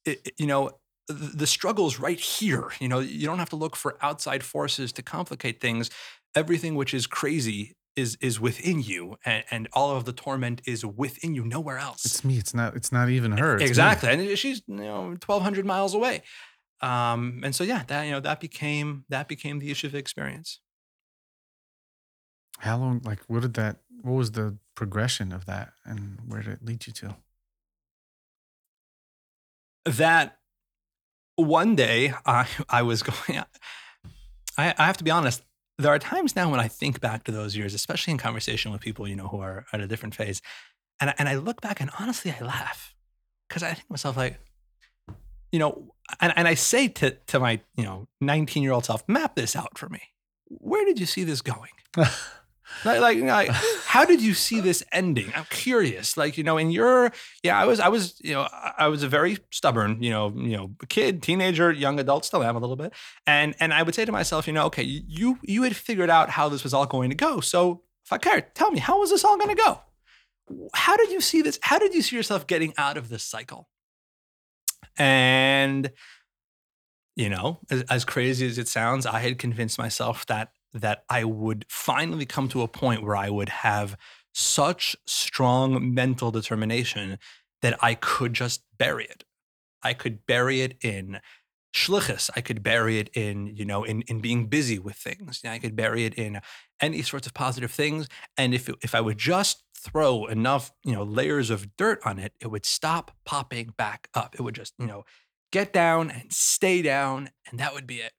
[0.05, 0.71] it, it- you know,
[1.09, 2.71] th- the struggle's right here.
[2.81, 5.91] You know, you don't have to look for outside forces to complicate things.
[6.35, 10.87] Everything which is crazy is is within you, and, and all of the torment is
[10.87, 12.05] within you, nowhere else.
[12.07, 12.39] It's me.
[12.39, 12.77] It's not.
[12.77, 13.55] It's not even her.
[13.57, 13.69] it's me.
[13.69, 16.23] exactly, and she's you know twelve hundred miles away.
[16.83, 20.61] Um, and so yeah, that you know that became that became the yeshiva experience.
[22.61, 23.01] How long?
[23.05, 23.77] Like, what did that?
[24.03, 27.17] What was the progression of that, and where did it lead you to?
[29.87, 30.37] that
[31.37, 33.43] one day I, I was going,
[34.59, 35.43] I, I have to be honest,
[35.79, 38.83] there are times now when I think back to those years, especially in conversation with
[38.83, 40.43] people, you know, who are at a different phase.
[41.01, 42.95] And, I- and I look back and honestly, I laugh
[43.49, 44.39] because I think to myself, like,
[45.51, 49.03] you know, and, and I say to, to my, you know, 19 year old self,
[49.09, 50.03] map this out for me.
[50.47, 51.71] Where did you see this going?
[52.85, 53.49] Like, like, like,
[53.85, 55.33] how did you see this ending?
[55.35, 56.17] I'm curious.
[56.17, 59.09] Like, you know, in your, yeah, I was, I was, you know, I was a
[59.09, 62.93] very stubborn, you know, you know, kid, teenager, young adult, still am a little bit,
[63.27, 66.31] and and I would say to myself, you know, okay, you you had figured out
[66.31, 69.37] how this was all going to go, so Fakir, tell me, how was this all
[69.37, 69.81] going to go?
[70.75, 71.59] How did you see this?
[71.63, 73.69] How did you see yourself getting out of this cycle?
[74.97, 75.91] And
[77.17, 81.25] you know, as, as crazy as it sounds, I had convinced myself that that I
[81.25, 83.97] would finally come to a point where I would have
[84.33, 87.19] such strong mental determination
[87.63, 89.25] that I could just bury it.
[89.83, 91.21] I could bury it in
[91.75, 92.31] shlichus.
[92.35, 95.41] I could bury it in, you know, in, in being busy with things.
[95.45, 96.41] I could bury it in
[96.81, 98.09] any sorts of positive things.
[98.37, 102.33] And if, if I would just throw enough, you know, layers of dirt on it,
[102.41, 104.35] it would stop popping back up.
[104.35, 105.05] It would just, you know,
[105.53, 108.13] get down and stay down, and that would be it.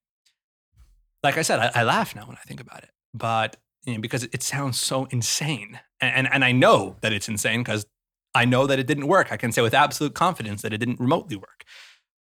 [1.23, 3.99] Like I said, I, I laugh now when I think about it, but you know,
[3.99, 7.85] because it, sounds so insane, and and, and I know that it's insane because
[8.33, 9.31] I know that it didn't work.
[9.31, 11.65] I can say with absolute confidence that it didn't remotely work.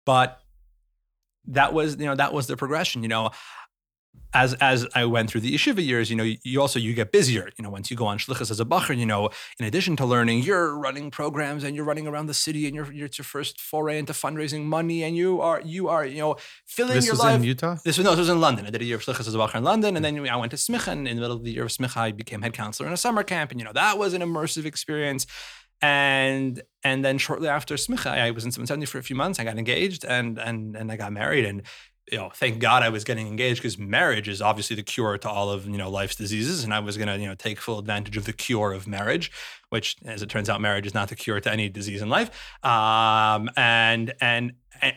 [0.07, 0.41] But
[1.47, 3.03] that was, you know, that was the progression.
[3.03, 3.31] You know,
[4.35, 7.50] as as I went through the yeshiva years, you know, you also you get busier.
[7.59, 10.07] You know, once you go on shlichus as a bacher, you know, in addition to
[10.07, 13.24] learning, you're running programs and you're running around the city, and you're, you're it's your
[13.24, 17.14] first foray into fundraising money, and you are you are you know filling This your
[17.14, 17.37] was life.
[17.37, 17.76] in Utah.
[17.85, 18.66] This was no, this was in London.
[18.66, 20.50] I did a year of shlichus as a bacher in London, and then I went
[20.50, 20.88] to Smicha.
[20.88, 22.96] And in the middle of the year of Smicha, I became head counselor in a
[22.98, 25.26] summer camp, and you know that was an immersive experience.
[25.81, 29.38] And and then shortly after Smicha, I was in 770 for a few months.
[29.38, 31.62] I got engaged, and and and I got married, and
[32.11, 35.29] you know, thank God I was getting engaged because marriage is obviously the cure to
[35.29, 38.16] all of you know life's diseases, and I was gonna you know take full advantage
[38.16, 39.31] of the cure of marriage,
[39.71, 42.31] which, as it turns out, marriage is not the cure to any disease in life.
[42.64, 44.94] Um, and and and.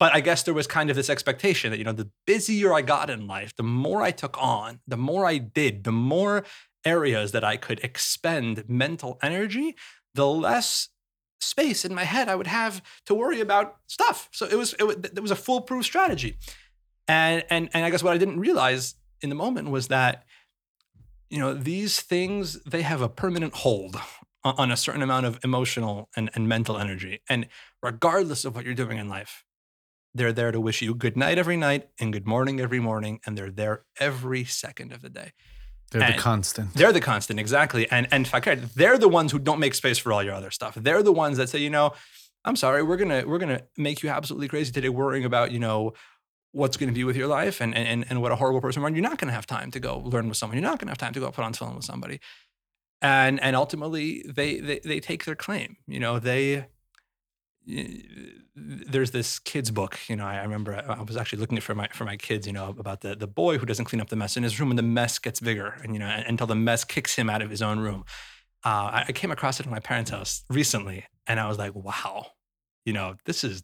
[0.00, 2.82] But I guess there was kind of this expectation that, you know, the busier I
[2.82, 6.44] got in life, the more I took on, the more I did, the more
[6.84, 9.76] areas that I could expend mental energy,
[10.14, 10.88] the less
[11.44, 14.28] space in my head I would have to worry about stuff.
[14.32, 14.84] So it was it
[15.16, 16.36] it was a foolproof strategy.
[17.06, 20.24] And and and I guess what I didn't realize in the moment was that
[21.30, 23.96] you know these things they have a permanent hold
[24.44, 27.20] on, on a certain amount of emotional and, and mental energy.
[27.28, 27.48] And
[27.82, 29.44] regardless of what you're doing in life,
[30.14, 33.36] they're there to wish you good night every night and good morning every morning, and
[33.36, 35.32] they're there every second of the day.
[36.00, 36.74] They're the constant.
[36.74, 37.90] They're the constant, exactly.
[37.90, 40.74] And and fakir, they're the ones who don't make space for all your other stuff.
[40.74, 41.92] They're the ones that say, you know,
[42.44, 45.94] I'm sorry, we're gonna we're gonna make you absolutely crazy today, worrying about you know
[46.54, 48.86] what's going to be with your life and and and what a horrible person you
[48.86, 48.90] are.
[48.90, 50.56] You're not going to have time to go learn with someone.
[50.56, 52.20] You're not going to have time to go put on tefillin with somebody.
[53.02, 55.76] And and ultimately, they they they take their claim.
[55.86, 56.66] You know, they
[57.66, 62.04] there's this kids book you know i remember i was actually looking for my for
[62.04, 64.36] my kids you know about the the boy who doesn't clean up the mess.
[64.36, 67.14] In his room and the mess gets bigger and you know until the mess kicks
[67.16, 68.04] him out of his own room.
[68.66, 72.26] Uh, I, came across it in my parents house recently and i was like wow.
[72.84, 73.62] You know this is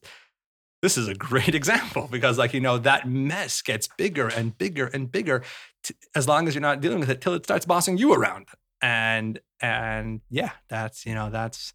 [0.82, 4.86] this is a great example because like you know that mess gets bigger and bigger
[4.86, 5.42] and bigger
[5.82, 8.46] t- as long as you're not dealing with it till it starts bossing you around.
[8.82, 11.74] And and yeah that's you know that's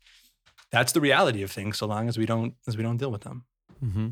[0.72, 3.22] that's the reality of things so long as we don't as we don't deal with
[3.22, 3.46] them
[3.84, 4.10] Mm-hmm.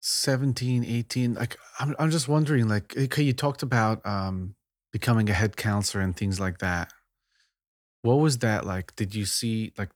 [0.00, 1.34] 17, 18.
[1.34, 4.54] Like, I'm, I'm just wondering, like, okay, you talked about um,
[4.92, 6.92] becoming a head counselor and things like that.
[8.02, 8.96] What was that like?
[8.96, 9.90] Did you see, like,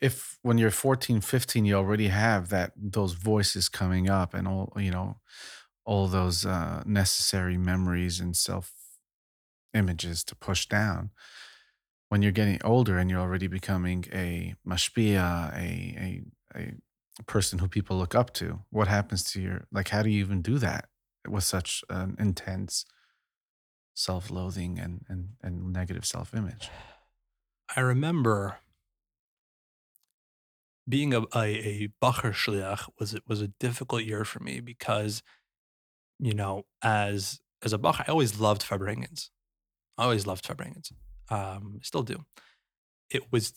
[0.00, 4.72] if when you're 14, 15, you already have that, those voices coming up and all,
[4.76, 5.18] you know,
[5.84, 8.72] all those uh, necessary memories and self
[9.76, 11.10] images to push down
[12.08, 16.22] when you're getting older and you're already becoming a mashpia, a,
[16.54, 16.72] a
[17.18, 19.88] a person who people look up to, what happens to your like?
[19.88, 20.88] How do you even do that
[21.28, 22.84] with such an intense
[23.94, 26.70] self-loathing and and and negative self-image?
[27.74, 28.58] i remember
[30.88, 35.22] being a a, a bacher shliach was was a difficult year for me because
[36.18, 39.30] you know as as a bacher i always loved farbrengens
[39.98, 40.92] i always loved farbrengens
[41.30, 42.24] um still do
[43.10, 43.52] it was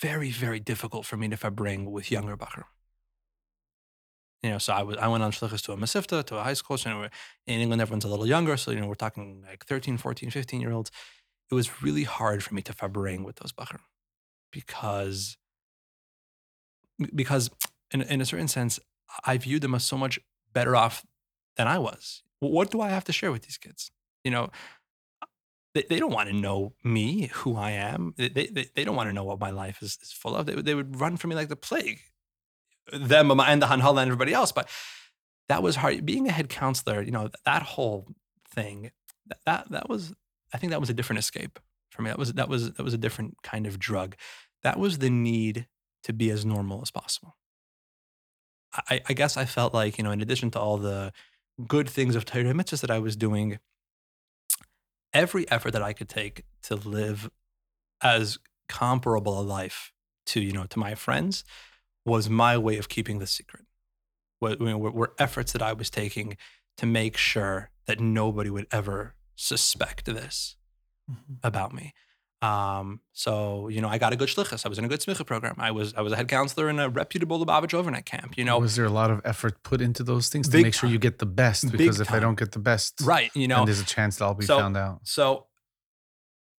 [0.00, 2.64] very very difficult for me to farbring with younger bacher
[4.42, 6.54] you know, so I was I went on shlichus to a Mesivta, to a high
[6.54, 6.76] school.
[6.76, 7.08] So you know,
[7.46, 8.56] in England, everyone's a little younger.
[8.56, 10.90] So, you know, we're talking like 13, 14, 15 year olds.
[11.50, 13.78] It was really hard for me to farbring with those bacher
[14.50, 15.36] because,
[17.14, 17.50] because
[17.92, 18.80] in, in a certain sense,
[19.24, 20.18] I viewed them as so much
[20.52, 21.04] better off
[21.56, 22.22] than I was.
[22.40, 23.92] What do I have to share with these kids?
[24.24, 24.48] You know,
[25.74, 28.14] they, they don't want to know me, who I am.
[28.16, 30.46] They, they, they don't want to know what my life is, is full of.
[30.46, 32.00] They, they would run from me like the plague
[32.92, 34.52] them and the Hanhala and everybody else.
[34.52, 34.68] But
[35.48, 36.04] that was hard.
[36.04, 38.08] Being a head counselor, you know, that whole
[38.50, 38.90] thing,
[39.46, 40.14] that, that was,
[40.52, 41.58] I think that was a different escape
[41.90, 42.10] for me.
[42.10, 44.16] That was that was that was a different kind of drug.
[44.62, 45.66] That was the need
[46.04, 47.36] to be as normal as possible.
[48.74, 51.12] I, I guess I felt like, you know, in addition to all the
[51.66, 53.58] good things of Torah mitzvahs that I was doing,
[55.12, 57.30] every effort that I could take to live
[58.02, 59.92] as comparable a life
[60.26, 61.44] to, you know, to my friends
[62.04, 63.64] was my way of keeping the secret.
[64.40, 66.36] You know, were, were efforts that I was taking
[66.78, 70.56] to make sure that nobody would ever suspect this
[71.10, 71.34] mm-hmm.
[71.42, 71.94] about me.
[72.42, 74.66] Um, so you know, I got a good shlichus.
[74.66, 75.54] I was in a good smicha program.
[75.58, 78.36] I was I was a head counselor in a reputable Lubavitch overnight camp.
[78.36, 80.74] You know, was there a lot of effort put into those things to Big make
[80.74, 81.62] sure you get the best?
[81.70, 83.30] Big Because if I don't get the best, right?
[83.34, 85.00] You know, and there's a chance that I'll be So- found out.
[85.04, 85.46] So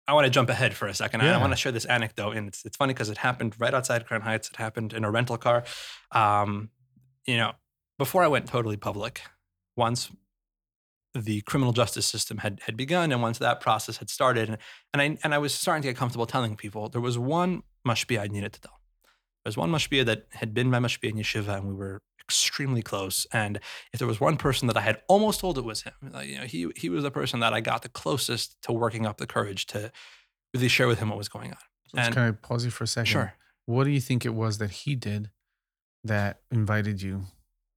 [0.07, 1.21] I want to jump ahead for a second.
[1.21, 3.73] I- I want to share this anecdote, and it's, it's funny because it happened right
[3.73, 4.49] outside Crown Heights.
[4.49, 5.63] It happened in a rental car.
[6.11, 6.69] Um,
[7.25, 7.53] you know,
[7.97, 9.21] before I went totally public,
[9.77, 10.09] once
[11.13, 14.57] the criminal justice system had had begun, and once that process had started, and,
[14.93, 18.19] and I and I was starting to get comfortable telling people, there was one mashpia
[18.19, 18.79] I needed to tell.
[19.43, 22.81] There was one mashpia that had been my mashpia in yeshiva, and we were extremely
[22.81, 23.27] close.
[23.33, 23.59] And
[23.91, 26.39] if there was one person that I had almost told it was him, like, you
[26.39, 29.27] know, he he was the person that I got the closest to working up the
[29.27, 29.91] courage to
[30.53, 31.57] really share with him what was going on.
[31.93, 33.07] Let's And- kind of pause you for a second.
[33.11, 33.33] Sure.
[33.65, 35.29] What do you think it was that he did
[36.03, 37.23] that invited you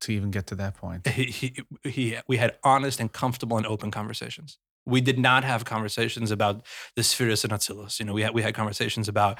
[0.00, 1.06] to even get to that point?
[1.08, 4.58] he, he, he, we had honest and comfortable and open conversations.
[4.84, 7.98] We did not have conversations about the spheres and Atzilus.
[7.98, 9.38] You know, we had, we had conversations about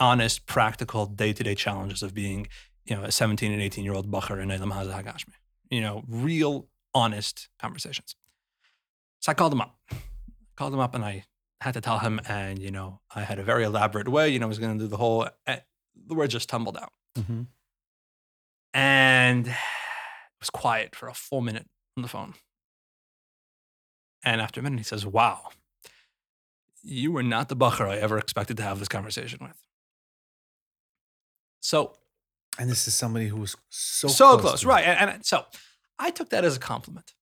[0.00, 2.48] honest, practical, day to day challenges of being,
[2.84, 5.34] you know, a 17 and 18 year old bacher in Olam Hazeh Hagashmi.
[5.70, 8.16] You know, real, honest conversations.
[9.20, 9.78] So I called him up.
[10.56, 11.24] Called him up and I
[11.60, 12.20] had to tell him.
[12.28, 14.30] And, you know, I had a very elaborate way.
[14.30, 15.58] You know, I was going to do the whole, eh,
[16.06, 16.92] the word just tumbled out.
[17.16, 17.42] hmm
[18.74, 19.54] and
[20.40, 21.66] was quiet for a full minute
[21.96, 22.34] on the phone.
[24.24, 25.50] And after a minute, he says, Wow,
[26.82, 29.56] you were not the bacher I ever expected to have this conversation with.
[31.60, 31.94] So,
[32.58, 34.84] And this is somebody who was so so, close, close, right?
[34.84, 35.44] And, and so
[35.98, 37.14] I took that as a compliment.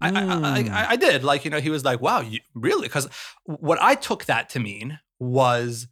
[0.00, 0.70] I, I, Mm.
[0.70, 1.24] I, I, I did.
[1.24, 2.88] Like, you know, he was like, wow, you, really?
[2.88, 3.08] Because
[3.44, 5.86] what I took that to mean was,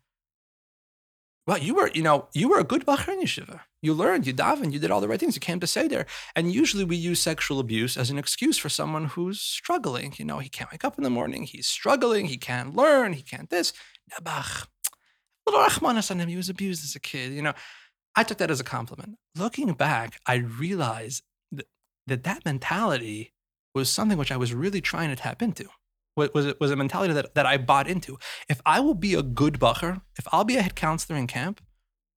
[1.47, 3.61] well, you were, you know, you were a good Bacher in Yeshiva.
[3.81, 5.35] You learned, you davened, you did all the right things.
[5.35, 6.07] You came to say there.
[6.37, 10.15] And usually we use sexual abuse as an excuse for someone who's struggling.
[10.19, 11.43] You know, he can't wake up in the morning.
[11.43, 12.27] He's struggling.
[12.27, 13.13] He can't learn.
[13.15, 13.73] He can't this.
[14.13, 14.69] Nabach.
[15.45, 16.29] Little Rachmanis on him.
[16.29, 17.33] He was abused as a kid.
[17.33, 17.55] You know,
[18.15, 19.17] I took that as a compliment.
[19.37, 21.67] Looking back, I realized that
[22.07, 23.33] that, that mentality
[23.75, 25.69] was something which I was really trying to tap into.
[26.17, 28.19] Was, it, was a mentality that, that I bought into.
[28.49, 31.63] If I will be a good bacher, if I'll be a head counselor in camp,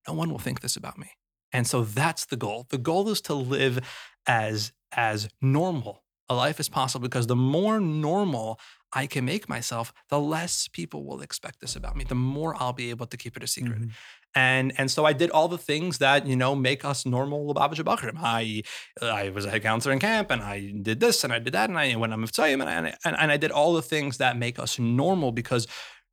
[0.06, 1.12] no one will think this about me.
[1.52, 2.66] And so that's the goal.
[2.68, 3.80] The goal is to live
[4.26, 8.58] as, as normal a life as possible because the more normal
[8.92, 12.04] I can make myself, the less people will expect this about me.
[12.04, 13.80] The more I'll be able to keep it a secret.
[13.80, 13.90] Mhm.
[14.36, 17.82] And and so I did all the things that you know make us normal Lubavitch
[17.82, 18.18] Bakrim.
[18.22, 18.62] I
[19.00, 21.70] I was a head counselor in camp, and I did this, and I did that,
[21.70, 24.36] and I went on Mivtzoyim, and I, and, and I did all the things that
[24.36, 25.66] make us normal because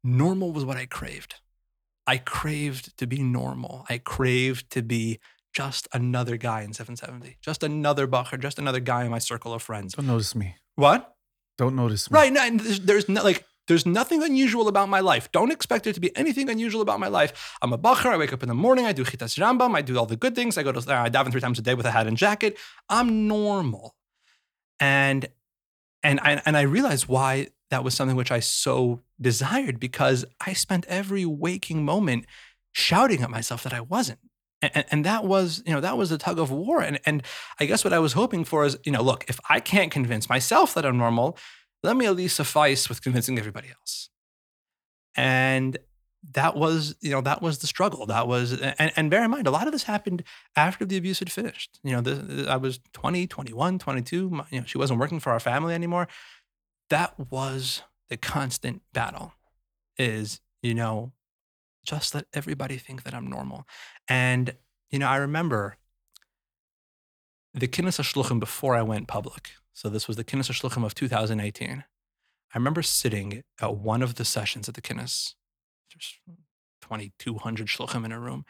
[0.06, 1.36] normal was what I craved.
[2.08, 3.86] I craved to be normal.
[3.90, 5.20] I craved to be
[5.54, 9.62] just another guy in 770, just another Bacher, just another guy in my circle of
[9.62, 9.94] friends.
[9.94, 10.56] Don't notice me.
[10.76, 11.14] What?
[11.58, 12.16] Don't notice me.
[12.16, 12.34] Right.
[12.34, 15.32] No, and there's, there's no, like there's nothing unusual about my life.
[15.32, 17.56] Don't expect there to be anything unusual about my life.
[17.62, 18.08] I'm a bacher.
[18.08, 18.86] I wake up in the morning.
[18.86, 19.76] I do chitas rambam.
[19.76, 20.58] I do all the good things.
[20.58, 22.58] I go to I daven three times a day with a hat and jacket.
[22.90, 23.96] I'm normal,
[24.80, 25.28] and
[26.02, 30.54] and I and I realized why that was something which I so desired because I
[30.54, 32.26] spent every waking moment
[32.74, 34.20] shouting at myself that I wasn't.
[34.62, 36.82] And, and that was, you know, that was a tug of war.
[36.82, 37.24] And, and
[37.60, 40.30] I guess what I was hoping for is, you know, look, if I can't convince
[40.30, 41.38] myself that I'm normal,
[41.84, 44.10] let me at least suffice with convincing everybody else.
[45.16, 45.78] And
[46.32, 48.06] that was, you know, that was the struggle.
[48.06, 50.24] That was, and, and bear in mind, a lot of this happened
[50.56, 51.80] after the abuse had finished.
[51.84, 54.30] You know, the, I was 20, 21, 22.
[54.30, 56.08] My- You know, she wasn't working for our family anymore.
[56.90, 59.34] That was the constant battle
[59.98, 61.12] is, you know,
[61.86, 63.66] just let everybody think that I'm normal.
[64.08, 64.56] And,
[64.90, 65.76] you know, I remember
[67.54, 69.52] the Kinnis HaShluchim before I went public.
[69.74, 71.84] So this was the Kinnis HaShluchim of 2018.
[72.54, 75.34] I remember sitting at one of the sessions at the Kinnis.
[75.92, 76.20] There's
[76.82, 78.46] 2,200 Shluchim in a room.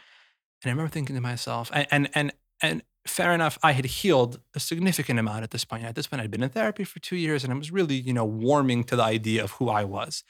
[0.62, 4.40] And I remember thinking to myself, and, and, and, and fair enough, I had healed
[4.56, 5.84] a significant amount at this point.
[5.84, 8.14] At this point, I'd been in therapy for two years and I was really, you
[8.14, 10.24] know, warming to the idea of who I was.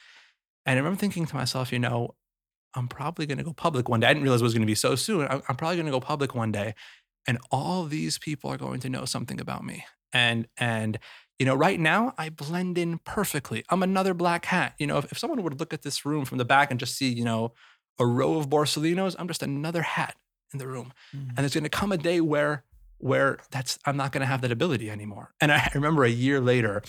[0.64, 2.14] And I remember thinking to myself, you know,
[2.74, 4.08] I'm probably going to go public one day.
[4.08, 5.26] I didn't realize it was going to be so soon.
[5.30, 6.74] I'm probably going to go public one day,
[7.26, 9.84] and all these people are going to know something about me.
[10.14, 10.98] And and
[11.38, 13.64] you know, right now I blend in perfectly.
[13.68, 14.74] I'm another black hat.
[14.78, 16.96] You know, if, if someone would look at this room from the back and just
[16.96, 17.52] see, you know,
[17.98, 20.14] a row of Borsalinos, I'm just another hat
[20.52, 20.92] in the room.
[21.14, 21.28] Mhm.
[21.30, 22.64] And there's going to come a day where
[22.98, 25.34] where that's I'm not going to have that ability anymore.
[25.40, 26.82] And I remember a year later,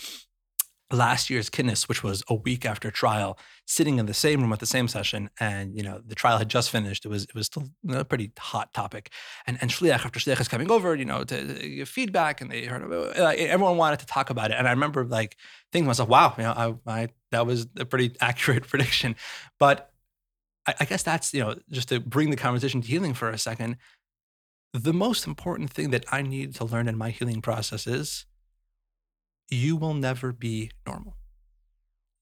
[0.92, 4.60] last year's Kinnis, which was a week after trial, sitting in the same room at
[4.60, 7.04] the same session, and you know the trial had just finished.
[7.04, 9.10] It was it was still a pretty hot topic,
[9.46, 12.50] and and shliach after shliach is coming over, you know, to, to give feedback, and
[12.50, 15.36] they heard like, everyone wanted to talk about it, and I remember like
[15.72, 19.16] thinking myself, wow, you know, I, I that was a pretty accurate prediction,
[19.58, 19.90] but
[20.66, 23.38] I, I guess that's you know just to bring the conversation to healing for a
[23.38, 23.76] second.
[24.72, 28.26] The most important thing that I need to learn in my healing process is
[29.50, 31.16] you will never be normal.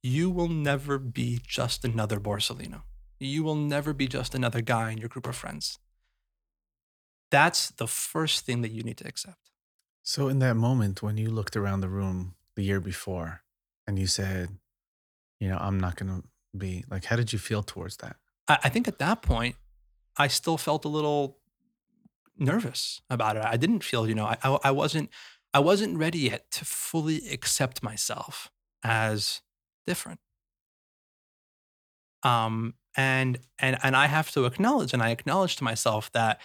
[0.03, 2.83] You will never be just another Borsalino.
[3.18, 5.79] You will never be just another guy in your group of friends.
[7.31, 9.51] That's the first thing that you need to accept.
[10.03, 13.43] So in that moment when you looked around the room the year before,
[13.87, 14.49] and you said,
[15.41, 18.16] you know, I'm not going to be like, how did you feel towards that?
[18.47, 19.57] I, I think at that point,
[20.16, 21.39] I still felt a little
[22.39, 23.45] nervous about it.
[23.45, 25.11] I didn't feel, you know, I, I wasn't,
[25.55, 28.50] I wasn't ready yet to fully accept myself
[28.82, 29.40] as
[29.86, 30.20] different.
[32.22, 36.40] Um, and and and I have to acknowledge, and I acknowledge to myself that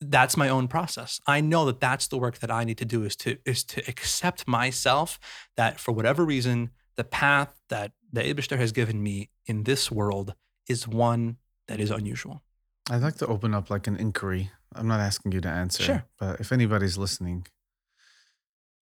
[0.00, 1.20] that's my own process.
[1.26, 3.82] I know that that's the work that I need to do is to is to
[3.88, 5.18] accept myself
[5.56, 10.34] that for whatever reason, the path that the Abishter has given me in this world
[10.68, 12.42] is one that is unusual.
[12.90, 14.50] I'd like to open up like an inquiry.
[14.74, 16.04] I'm not asking you to answer, Sure.
[16.18, 17.46] but if anybody's listening,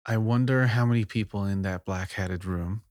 [0.06, 2.84] I wonder how many people in that black hatted room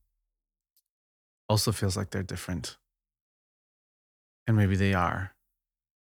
[1.47, 2.77] also feels like they're different.
[4.47, 5.31] And maybe they are.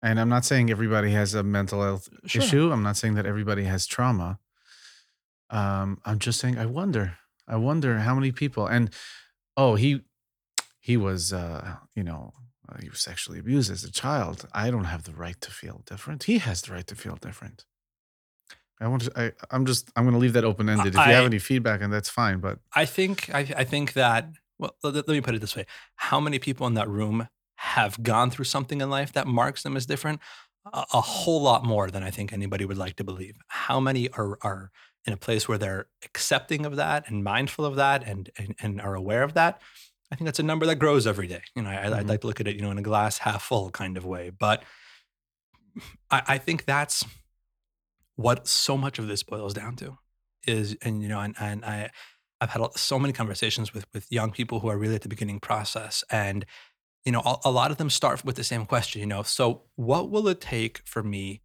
[0.03, 2.43] And I'm not saying everybody has a mental health Sure.
[2.43, 2.73] issue.
[2.73, 4.39] I'm not saying that everybody has trauma.
[5.51, 7.19] Um, I'm just saying I wonder.
[7.47, 8.91] I wonder how many people and
[9.57, 10.03] oh, he
[10.81, 12.33] he was uh, you know,
[12.81, 14.49] he was sexually abused as a child.
[14.53, 16.25] I don't have the right to feel different.
[16.25, 17.65] He has the right to feel different.
[18.81, 20.95] I want to I I'm just I'm going to leave that open ended.
[20.95, 24.29] If you have any feedback and that's fine, but I think I, I think that
[24.59, 25.66] well let, let me put it this way.
[25.97, 29.77] How many people in that room have gone through something in life that marks them
[29.77, 30.20] as different?
[30.72, 33.37] A, a whole lot more than I think anybody would like to believe.
[33.49, 34.70] How many are are
[35.07, 38.81] in a place where they're accepting of that and mindful of that and and, and
[38.81, 39.61] are aware of that?
[40.12, 41.43] I think that's a number that grows every day.
[41.55, 42.09] You know, I, I'd Mhm.
[42.09, 44.31] like to look at it, you know, in a glass half full kind of way.
[44.31, 44.62] But
[46.11, 47.05] I, I think that's
[48.17, 49.99] what so much of this boils down to
[50.47, 51.91] is, and you know, and, and I,
[52.41, 55.41] I've had so many conversations with with young people who are really at the beginning
[55.41, 56.45] process, and
[57.05, 59.01] you know, a, a lot of them start with the same question.
[59.01, 61.43] You know, so what will it take for me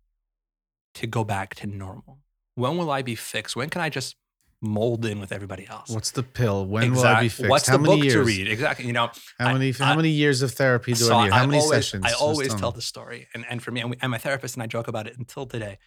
[0.96, 2.20] to go back to normal?
[2.56, 3.56] When will I be fixed?
[3.56, 4.16] When can I just
[4.64, 5.90] mold in with everybody else?
[5.90, 6.66] what's the pill?
[6.68, 7.50] When will I be fixed?
[7.50, 8.14] What's how the many book years?
[8.16, 8.48] to read?
[8.48, 8.86] Exactly.
[8.86, 9.10] You know,
[9.40, 11.34] How I- many how I- many years of therapy do so I need?
[11.34, 12.06] How many always, sessions?
[12.06, 12.76] I always tell tell me.
[12.76, 15.08] the story, and and for me, and, we, and my therapist and I joke about
[15.08, 15.78] it until today.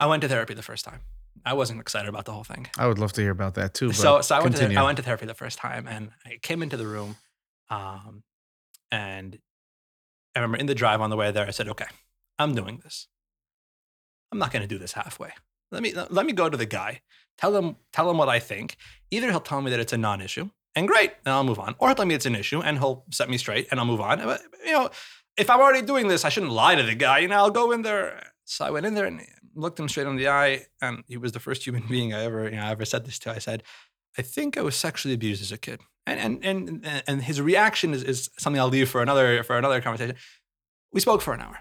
[0.00, 1.00] I went to therapy the first time.
[1.44, 2.66] I wasn't excited about the whole thing.
[2.76, 3.88] I would love to hear about that too.
[3.88, 6.38] But so so I went to I went to therapy the first time, and I
[6.42, 7.16] came into the room,
[7.70, 8.22] um,
[8.90, 9.38] and
[10.34, 11.86] I remember in the drive on the way there, I said, "Okay,
[12.38, 13.08] I'm doing this.
[14.32, 15.32] I'm not going to do this halfway.
[15.70, 17.02] Let me let me go to the guy,
[17.36, 18.76] tell him tell him what I think.
[19.10, 21.88] Either he'll tell me that it's a non-issue, and great, and I'll move on, or
[21.88, 24.18] he'll tell me it's an issue, and he'll set me straight, and I'll move on.
[24.18, 24.90] But, you know,
[25.36, 27.18] if I'm already doing this, I shouldn't lie to the guy.
[27.18, 28.32] You know, I'll go in there.
[28.44, 29.20] So I went in there and
[29.58, 32.44] looked him straight in the eye, and he was the first human being I ever,
[32.44, 33.30] you know, I ever said this to.
[33.30, 33.62] I said,
[34.16, 37.92] "I think I was sexually abused as a kid," and and and and his reaction
[37.92, 40.16] is, is something I'll leave for another for another conversation.
[40.92, 41.58] We spoke for an hour.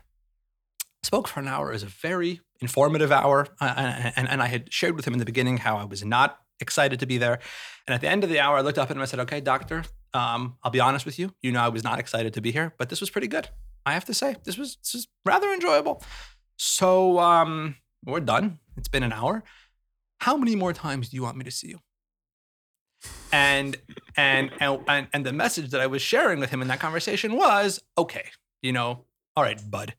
[1.03, 1.71] Spoke for an hour.
[1.73, 5.19] is a very informative hour, uh, and, and and I had shared with him in
[5.19, 7.39] the beginning how I was not excited to be there,
[7.87, 9.19] and at the end of the hour, I looked up at him and I said,
[9.21, 9.83] "Okay, doctor,
[10.13, 11.33] um, I'll be honest with you.
[11.41, 13.49] You know, I was not excited to be here, but this was pretty good.
[13.85, 16.03] I have to say, this was this was rather enjoyable."
[16.57, 17.75] So um,
[18.05, 18.59] we're done.
[18.77, 19.43] It's been an hour.
[20.21, 21.79] How many more times do you want me to see you?
[23.31, 23.77] And
[24.15, 27.33] and and and, and the message that I was sharing with him in that conversation
[27.35, 28.29] was, okay,
[28.61, 29.93] you know, all right, bud,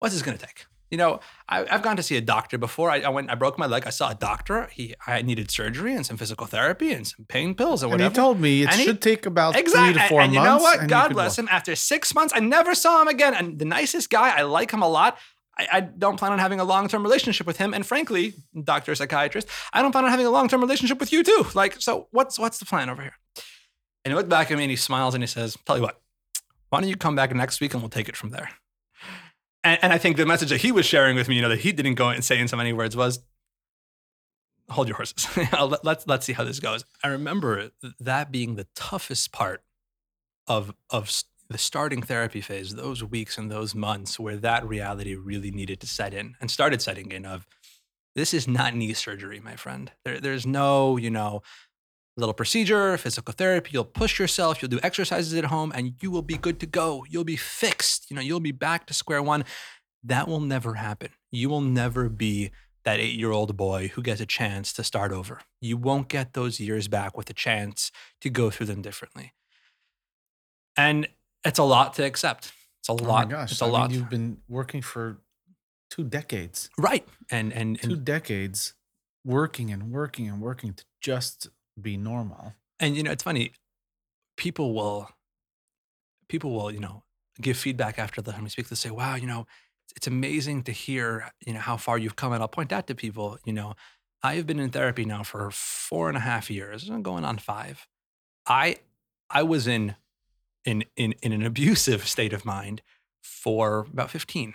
[0.00, 0.66] what's this gonna take?
[0.90, 1.18] You know,
[1.48, 2.88] I, I've gone to see a doctor before.
[2.90, 3.84] I, I went, I broke my leg.
[3.86, 4.68] I saw a doctor.
[4.72, 8.08] He, I needed surgery and some physical therapy and some pain pills and and he
[8.10, 9.94] told me it And he- should take about Exactly.
[9.94, 10.48] three to four and, months.
[10.50, 10.86] you know what?
[10.88, 11.44] God bless walk.
[11.44, 11.48] him.
[11.50, 13.34] After six months, I never saw him again.
[13.34, 14.36] And the nicest guy.
[14.38, 15.18] I like him a lot.
[15.58, 17.74] I, I don't plan on having a long term relationship with him.
[17.74, 18.34] And frankly,
[18.64, 21.46] doctor, psychiatrist, I don't plan on having a long term relationship with you too.
[21.54, 23.14] Like, so what's what's the plan over here?
[24.04, 26.00] And he looked back at me and he smiles and he says, "Tell you what,
[26.70, 28.50] why don't you come back next week and we'll take it from there."
[29.62, 31.60] And, and I think the message that he was sharing with me, you know, that
[31.60, 33.20] he didn't go and say in so many words was,
[34.68, 35.26] hold your horses.
[35.52, 36.84] Let- let's let's see how this goes.
[37.02, 39.62] I remember that being the toughest part
[40.46, 41.10] of of
[41.54, 45.86] the starting therapy phase, those weeks and those months where that reality really needed to
[45.86, 47.46] set in and started setting in of
[48.16, 49.92] this is not knee surgery, my friend.
[50.04, 51.42] There, there's no, you know,
[52.16, 53.70] little procedure, physical therapy.
[53.72, 57.04] You'll push yourself, you'll do exercises at home, and you will be good to go.
[57.08, 58.10] You'll be fixed.
[58.10, 59.44] You know, you'll be back to square one.
[60.02, 61.10] That will never happen.
[61.30, 62.50] You will never be
[62.84, 65.42] that eight year old boy who gets a chance to start over.
[65.60, 67.92] You won't get those years back with a chance
[68.22, 69.34] to go through them differently.
[70.76, 71.06] And
[71.44, 72.52] it's a lot to accept.
[72.80, 73.28] It's a Oh lot.
[73.28, 73.52] my gosh.
[73.52, 73.90] It's a I lot.
[73.90, 75.18] Mean, you've been working for
[75.90, 76.70] two decades.
[76.78, 77.06] right.
[77.30, 78.74] And and, Two decades
[79.24, 81.48] working and working and working to just
[81.80, 82.54] be normal.
[82.80, 83.52] and you know, it's funny.
[84.36, 85.10] People will
[86.28, 87.02] people will, you know,
[87.40, 88.68] give feedback after the time we speak.
[88.68, 89.46] They'll say, wow, you know,
[89.96, 92.32] it's amazing to hear, you know, how far you've come.
[92.32, 93.74] And I'll point out to people, you know,
[94.22, 97.38] I have been in therapy now for four and a half years, I'm going on
[97.38, 97.86] five.
[98.46, 98.76] I
[99.30, 99.96] I was in
[100.64, 102.82] in in in an abusive state of mind
[103.22, 104.54] for about 15.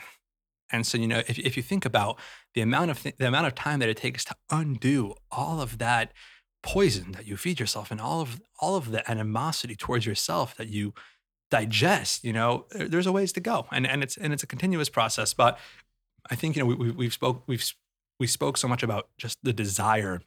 [0.72, 2.20] And so, you know, if if you think about
[2.54, 5.78] the amount of th- the amount of time that it takes to undo all of
[5.80, 6.14] that
[6.62, 10.68] poison that you feed yourself and all of all of the animosity towards yourself that
[10.68, 10.94] you
[11.50, 13.66] digest, you know, there's a ways to go.
[13.72, 15.58] And and it's and it's a continuous process, but
[16.30, 17.74] I think you know we, we we've spoke we've
[18.20, 20.22] we spoke so much about just the desire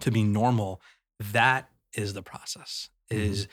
[0.00, 0.80] to be normal.
[1.18, 2.90] That is the process.
[3.10, 3.18] Mhm.
[3.18, 3.48] Is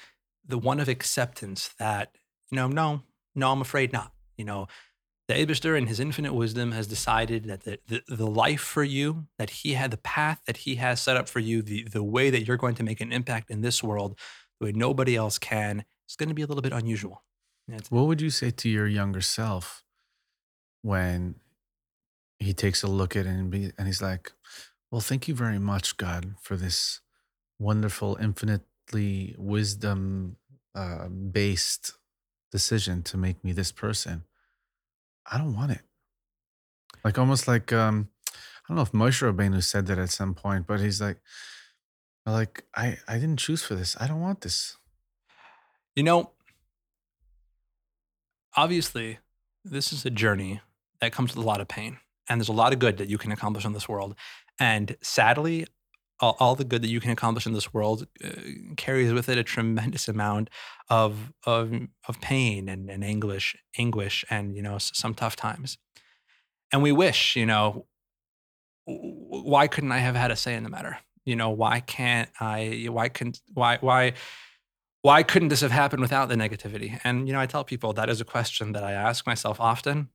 [0.47, 2.11] the one of acceptance that
[2.51, 3.01] you know no
[3.33, 4.11] no I'm afraid not.
[4.37, 4.67] You know
[5.27, 9.25] the Abishter in his infinite wisdom has decided that the, the, the life for you,
[9.39, 12.29] that he had the path that he has set up for you, the, the way
[12.29, 14.19] that you're going to make an impact in this world,
[14.59, 17.23] the way nobody else can, is going to be a little bit unusual.
[17.67, 19.83] It's- What would you say to your younger self
[20.83, 21.35] when
[22.37, 24.31] he takes a look at it and, be, and he's like,
[24.91, 27.01] Well, thank you very much, God, for this
[27.57, 28.15] wonderful,
[28.93, 30.37] wisdom
[30.73, 31.93] uh, based
[32.51, 34.23] decision to make me this person.
[35.29, 35.81] I don't want it.
[37.03, 40.67] Like almost like um, I don't know if Moshe Rabbeinu said that at some point,
[40.67, 41.19] but he's like,
[42.25, 43.95] like I I didn't choose for this.
[43.99, 44.77] I don't want this.
[45.95, 46.31] You know,
[48.55, 49.19] obviously,
[49.63, 50.61] this is a journey
[50.99, 53.17] that comes with a lot of pain, and there's a lot of good that you
[53.17, 54.15] can accomplish in this world.
[54.59, 55.67] And sadly,
[56.19, 58.29] all, all the good that you can accomplish in this world uh,
[58.77, 60.49] carries with it a tremendous amount
[60.89, 61.73] of of,
[62.07, 65.77] of pain and, and anguish, anguish, and you know some tough times.
[66.71, 67.85] And we wish, you know,
[68.85, 70.97] why couldn't I have had a say in the matter?
[71.25, 72.87] You know, why can't I?
[72.89, 73.39] Why couldn't?
[73.53, 73.77] Why?
[73.81, 74.13] Why?
[75.05, 76.99] why couldn't this have happened without the negativity?
[77.03, 80.09] And you know, I tell people that is a question that I ask myself often,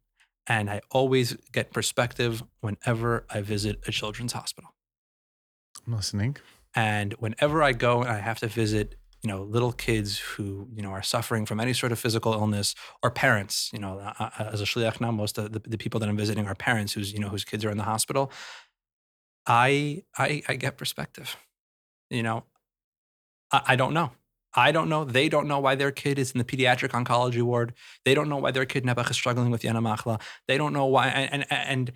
[0.48, 4.74] and I always get perspective whenever I visit a children's hospital.
[5.86, 6.36] I'm listening.
[6.74, 10.82] And whenever I go and I have to visit, you know, little kids who you
[10.82, 14.44] know are suffering from any sort of physical illness, or parents, you know, I- I-
[14.52, 17.12] as a shliach now, most of the, the people that I'm visiting are parents whose
[17.12, 18.32] you know whose kids are in the hospital.
[19.46, 21.36] I I, I get perspective.
[22.10, 22.44] You know,
[23.52, 24.12] I, I don't know.
[24.54, 25.04] I don't know.
[25.04, 27.72] They don't know why their kid is in the pediatric oncology ward.
[28.04, 30.20] They don't know why their kid Nebuch is struggling with Yana Machla.
[30.48, 31.06] They don't know why.
[31.08, 31.92] And, and, and,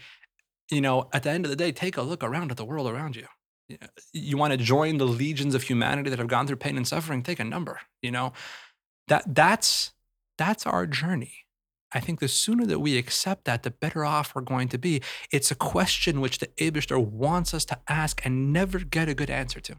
[0.70, 2.86] you know, at the end of the day, take a look around at the world
[2.88, 3.26] around you.
[4.12, 7.22] You want to join the legions of humanity that have gone through pain and suffering?
[7.22, 7.80] Take a number.
[8.02, 8.32] You know,
[9.08, 9.92] that that's
[10.36, 11.44] that's our journey.
[11.92, 15.00] I think the sooner that we accept that, the better off we're going to be.
[15.30, 19.30] It's a question which the Abishter wants us to ask and never get a good
[19.30, 19.76] answer to.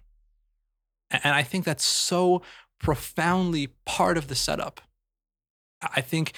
[1.11, 2.41] And I think that's so
[2.79, 4.81] profoundly part of the setup.
[5.81, 6.31] I think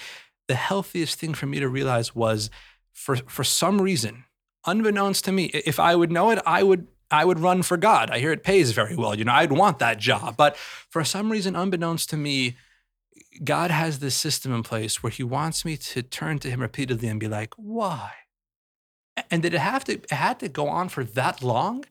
[0.48, 2.50] the healthiest thing for me to realize was
[2.92, 4.24] for for some reason,
[4.66, 8.10] unbeknownst to me, if I would know it, I would I would run for God.
[8.10, 9.14] I hear it pays very well.
[9.14, 10.36] You know, I'd want that job.
[10.36, 12.56] But for some reason, unbeknownst to me,
[13.42, 17.08] God has this system in place where He wants me to turn to Him repeatedly
[17.08, 18.12] and be like, why?
[19.30, 21.84] And did it have to it had to go on for that long?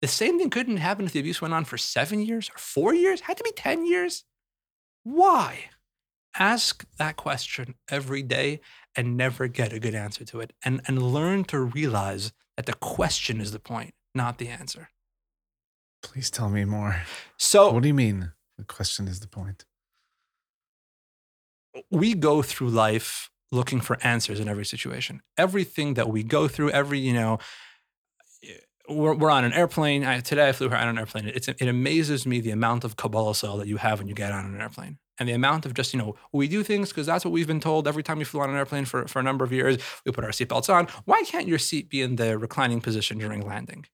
[0.00, 2.94] The same thing couldn't happen if the abuse went on for seven years or four
[2.94, 3.20] years.
[3.20, 4.24] It had to be 10 years.
[5.02, 5.70] Why?
[6.38, 8.60] Ask that question every day
[8.96, 10.52] and never get a good answer to it.
[10.64, 14.88] And, and learn to realize that the question is the point, not the answer.
[16.02, 17.02] Please tell me more.
[17.38, 18.32] So What do you mean?
[18.58, 19.64] The question is the point.
[21.90, 25.22] we go through life looking for answers in every situation.
[25.38, 27.38] Everything that we go through, every, you know,
[28.88, 30.04] we're, we're on an airplane.
[30.04, 31.28] I, today I flew her on an airplane.
[31.28, 34.32] It's, it amazes me the amount of kabbalas ol that you have when you get
[34.32, 34.98] on an airplane.
[35.18, 37.60] And the amount of just, you know, we do things because that's what we've been
[37.60, 39.76] told every time we flew on an airplane for, for a number of years.
[40.04, 40.88] We put our seatbelts on.
[41.04, 43.86] Why can't your seat be in the reclining position during landing?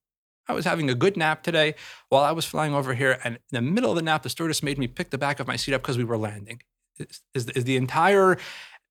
[0.47, 1.75] I was having a good nap today
[2.09, 3.19] while I was flying over here.
[3.23, 5.47] And in the middle of the nap, the stewardess made me pick the back of
[5.47, 6.61] my seat up because we were landing.
[6.97, 8.37] Is, is, is the entire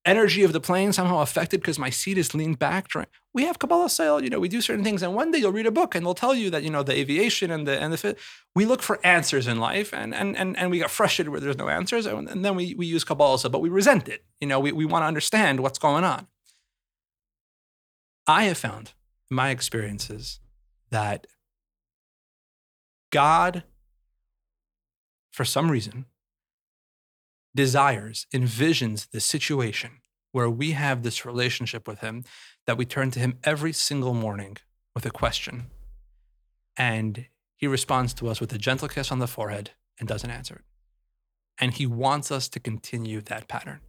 [0.07, 2.87] energy of the plane somehow affected because my seat is leaned back
[3.33, 5.67] we have kabbalas ol you know we do certain things and one day you'll read
[5.67, 8.15] a book and they'll tell you that you know the aviation and the and the
[8.55, 11.57] we look for answers in life and and and, and we get frustrated where there's
[11.57, 14.47] no answers and, and then we, we use kabbalas ol but we resent it you
[14.47, 16.27] know we, we want to understand what's going on
[18.25, 18.93] i have found
[19.29, 20.39] in my experiences
[20.89, 21.27] that
[23.11, 23.63] god
[25.31, 26.05] for some reason
[27.57, 29.99] desires, envisions the situation
[30.31, 32.23] where we have this relationship with Him,
[32.67, 34.57] that we turn to Him every single morning
[34.95, 35.65] with a question.
[36.77, 40.55] And He responds to us with a gentle kiss on the forehead and doesn't answer
[40.55, 40.61] it.
[41.59, 43.79] And He wants us to continue that pattern.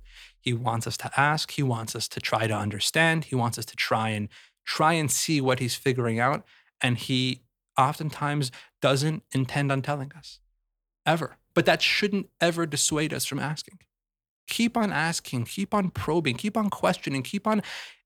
[0.41, 1.51] He wants us to ask.
[1.53, 3.27] He wants us to try to understand.
[3.27, 4.29] He wants us to try and
[4.65, 6.45] try and see what He's figuring out.
[6.81, 7.43] And He
[7.79, 8.51] oftentimes
[8.83, 10.41] doesn't intend on telling us
[11.07, 11.37] ever.
[11.55, 13.79] but that shouldn't ever dissuade us from asking.
[14.47, 17.63] Keep on asking, keep on probing, keep on questioning, keep on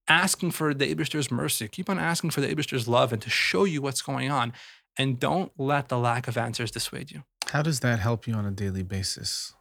[0.09, 3.65] asking for the Abishter's mercy, keep on asking for the Abishter's love and to show
[3.65, 4.55] you what's going on.
[4.97, 7.25] And don't let the lack of answers dissuade you.
[7.49, 9.55] How does that help you on a daily basis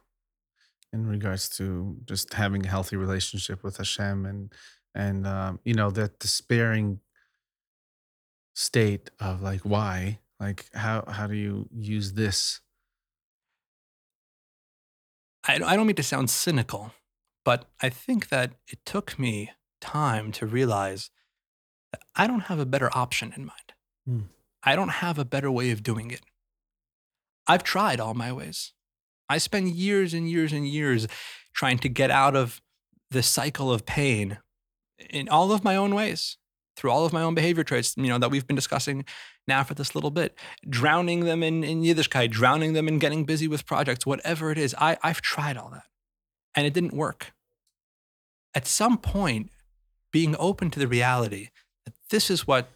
[0.92, 4.52] in regards to just having a healthy relationship with Hashem and
[4.94, 7.00] and um, you know that despairing
[8.54, 12.60] state of like why like how how do you use this
[15.44, 16.92] I, I don't mean to sound cynical,
[17.44, 19.50] but I think that it took me
[19.80, 21.10] time to realize
[21.92, 23.72] that I don't have a better option in mind.
[24.06, 24.20] Hmm.
[24.62, 26.20] I don't have a better way of doing it.
[27.46, 28.72] I've tried all my ways.
[29.28, 31.08] I spend years and years and years
[31.52, 32.60] trying to get out of
[33.10, 34.38] the cycle of pain
[35.10, 36.38] in all of my own ways
[36.76, 39.04] through all of my own behavior traits, you know, that we've been discussing
[39.46, 40.36] now for this little bit,
[40.68, 44.74] drowning them in, in Yiddishkeit, drowning them in getting busy with projects, whatever it is.
[44.78, 45.84] I, I've tried all that
[46.54, 47.32] and it didn't work.
[48.54, 49.50] At some point,
[50.12, 51.48] being open to the reality
[51.84, 52.70] that this is what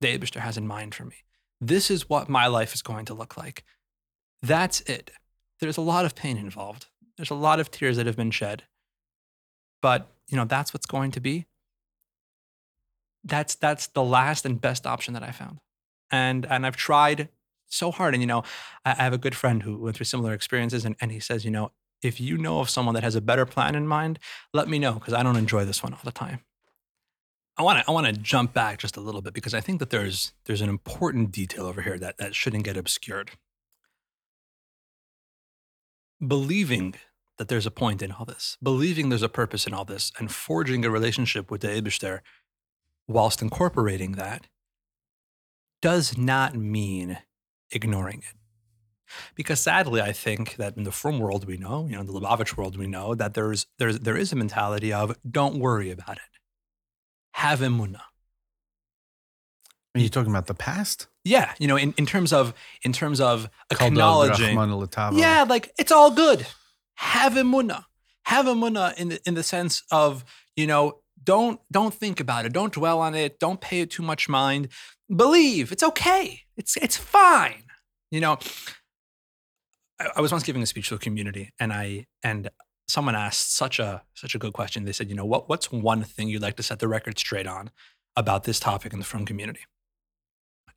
[0.00, 1.16] the Abishter has in mind for me.
[1.60, 3.64] This is what my life is going to look like.
[4.42, 5.10] That's it.
[5.60, 6.86] There's a lot of pain involved.
[7.16, 8.64] There's a lot of tears that have been shed.
[9.80, 11.46] But, you know, that's what's going to be
[13.24, 15.58] that's that's the last and best option that I found.
[16.10, 17.28] And and I've tried
[17.68, 18.14] so hard.
[18.14, 18.42] And you know,
[18.84, 21.44] I, I have a good friend who went through similar experiences, and, and he says,
[21.44, 21.72] you know,
[22.02, 24.18] if you know of someone that has a better plan in mind,
[24.52, 26.40] let me know because I don't enjoy this one all the time.
[27.56, 29.78] I want to I want to jump back just a little bit because I think
[29.78, 33.32] that there's there's an important detail over here that that shouldn't get obscured.
[36.24, 36.94] Believing
[37.38, 40.32] that there's a point in all this, believing there's a purpose in all this, and
[40.32, 42.20] forging a relationship with the Abishter
[43.06, 44.46] whilst incorporating that
[45.82, 47.18] does not mean
[47.70, 48.36] ignoring it.
[49.34, 52.12] Because sadly, I think that in the frum world we know, you know, in the
[52.12, 56.16] Lubavitch world we know that there's there's there is a mentality of don't worry about
[56.16, 56.40] it.
[57.34, 58.00] Have emunah.
[59.94, 61.06] Are you talking about the past?
[61.24, 63.48] Yeah, you know, in, in terms of in terms of
[63.88, 64.56] acknowledging,
[65.18, 66.46] yeah, like it's all good.
[66.94, 67.84] Have emunah.
[68.24, 70.24] Have emunah in the in the sense of
[70.56, 72.52] you know don't don't think about it.
[72.52, 73.38] Don't dwell on it.
[73.38, 74.68] Don't pay it too much mind.
[75.14, 76.40] Believe it's okay.
[76.56, 77.64] It's it's fine.
[78.10, 78.38] You know,
[80.00, 82.50] I, I was once giving a speech to a community, and I and
[82.88, 84.84] someone asked such a such a good question.
[84.84, 87.46] They said, you know, what what's one thing you'd like to set the record straight
[87.46, 87.70] on
[88.16, 89.60] about this topic in the frum community?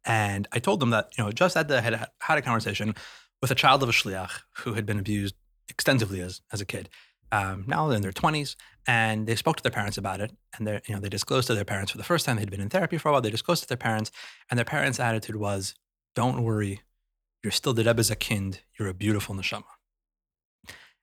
[0.06, 2.96] And I told them that you know just had the, had, had a conversation
[3.42, 5.36] with a child of a shliach who had been abused
[5.70, 6.90] extensively as as a kid,
[7.32, 8.56] um, now they're in their 20s,
[8.88, 10.32] and they spoke to their parents about it.
[10.58, 12.62] And they you know, they disclosed to their parents for the first time they'd been
[12.62, 13.22] in therapy for a while.
[13.22, 14.12] They disclosed to their parents,
[14.50, 15.76] and their parents' attitude was,
[16.16, 16.82] "Don't worry,
[17.44, 18.60] you're still the Rebbe's a kind.
[18.78, 19.64] You're a beautiful neshama."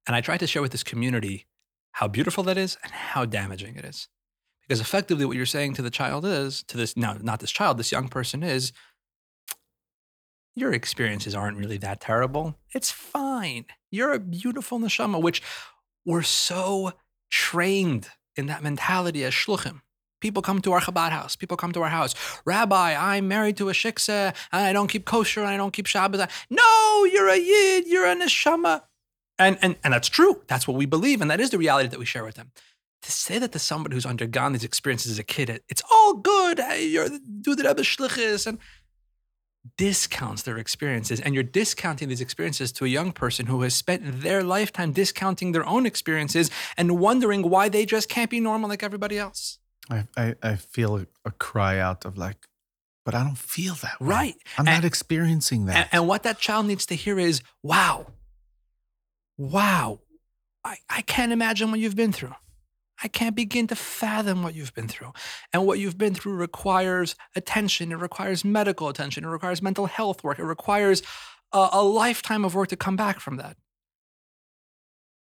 [0.07, 1.47] And I tried to share with this community
[1.93, 4.09] how beautiful that is and how damaging it is,
[4.62, 7.79] because effectively what you're saying to the child is, to this no, not this child,
[7.79, 8.72] this young person is,
[10.57, 12.57] your experiences aren't really that terrible.
[12.75, 13.66] It's fine.
[13.91, 15.43] You're a beautiful neshama, which
[16.05, 16.93] we're so
[17.31, 19.81] trained in that mentality as shluchim.
[20.21, 21.37] People come to our Chabad house.
[21.37, 22.15] People come to our house.
[22.47, 25.87] Rabbi, I'm married to a shiksa and I don't keep kosher and I don't keep
[25.87, 26.31] Shabbat.
[26.49, 27.87] No, you're a yid.
[27.87, 28.83] You're a neshama.
[29.39, 30.41] And, and, and that's true.
[30.47, 31.21] That's what we believe.
[31.21, 32.53] And that is the reality that we share with them.
[33.03, 36.59] To say that to somebody who's undergone these experiences as a kid, it's all good.
[36.79, 37.11] You're
[37.43, 38.59] do the Rebbe shlichus and
[39.77, 44.23] discounts their experiences and you're discounting these experiences to a young person who has spent
[44.23, 48.83] their lifetime discounting their own experiences and wondering why they just can't be normal like
[48.83, 49.59] everybody else.
[49.91, 52.49] I i, I feel a cry out of like
[53.05, 54.09] but i don't feel that way.
[54.09, 54.37] right.
[54.59, 55.77] I'm and, not experiencing that.
[55.77, 58.07] and, and what that child needs to hear is wow.
[59.37, 60.01] Wow.
[60.65, 62.35] I, I can't imagine what you've been through
[63.05, 65.13] I can't begin to fathom what you've been through.
[65.53, 67.93] And what you've been through requires attention.
[67.93, 69.25] It requires medical attention.
[69.25, 70.39] It requires mental health work.
[70.39, 71.03] It requires
[71.53, 73.59] a, a lifetime of work to come back from that.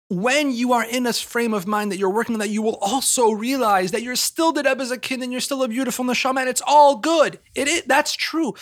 [0.10, 2.78] When you are in a frame of mind that you're working on that, you will
[2.82, 6.04] also realize that you're still the Rebbe as a kid and you're still a beautiful
[6.04, 7.40] neshama and it's all good.
[7.56, 8.56] It that's true.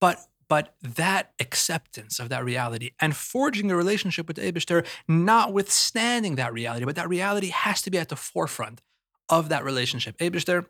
[0.00, 0.18] But
[0.52, 6.84] but that acceptance of that reality and forging a relationship with Abishter, notwithstanding that reality,
[6.84, 8.82] but that reality has to be at the forefront
[9.30, 10.14] of that relationship.
[10.18, 10.66] Abishter,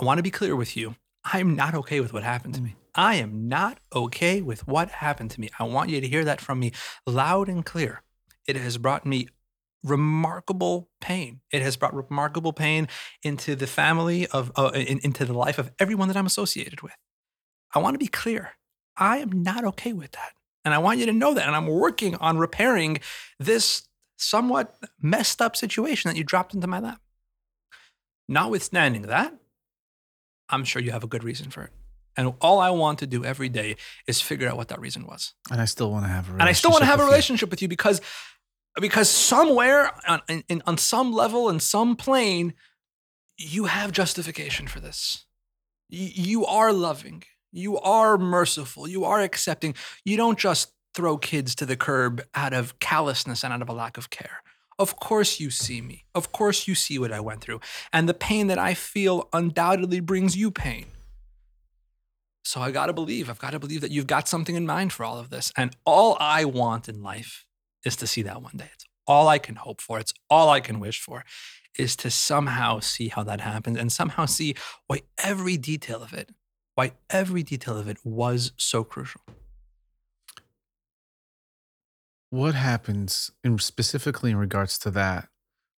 [0.00, 0.96] I want to be clear with you.
[1.22, 2.74] I'm not okay with what happened to me.
[2.92, 5.48] I am not okay with what happened to me.
[5.60, 6.72] I want you to hear that from me
[7.06, 8.02] loud and clear.
[8.48, 9.28] It has brought me
[9.84, 11.40] remarkable pain.
[11.52, 12.88] It has brought remarkable pain
[13.22, 16.96] into the family of, uh, in, into the life of everyone that I'm associated with.
[17.72, 18.56] I want to be clear.
[18.96, 20.32] I am not okay with that.
[20.64, 21.46] And I want you to know that.
[21.46, 23.00] And I'm working on repairing
[23.38, 27.00] this somewhat messed up situation that you dropped into my lap.
[28.28, 29.34] Notwithstanding that,
[30.48, 31.70] I'm sure you have a good reason for it.
[32.16, 33.76] And all I want to do every day
[34.06, 35.32] is figure out what that reason was.
[35.50, 37.08] And I still want to have a And I still want to have a with
[37.08, 37.12] you.
[37.12, 38.00] relationship with you because
[38.80, 42.54] because somewhere on, in- on some level in some plane
[43.38, 45.24] you have justification for this.
[45.88, 47.24] You are loving.
[47.52, 48.88] You are merciful.
[48.88, 49.74] You are accepting.
[50.04, 53.72] You don't just throw kids to the curb out of callousness and out of a
[53.72, 54.42] lack of care.
[54.78, 56.04] Of course, you see me.
[56.14, 57.60] Of course, you see what I went through.
[57.92, 60.86] And the pain that I feel undoubtedly brings you pain.
[62.44, 64.92] So I got to believe, I've got to believe that you've got something in mind
[64.92, 65.52] for all of this.
[65.56, 67.46] And all I want in life
[67.84, 68.68] is to see that one day.
[68.72, 69.98] It's all I can hope for.
[69.98, 71.24] It's all I can wish for
[71.78, 74.54] is to somehow see how that happens and somehow see
[74.86, 76.30] why every detail of it,
[76.74, 79.20] why every detail of it was so crucial.
[82.30, 85.28] What happens in specifically in regards to that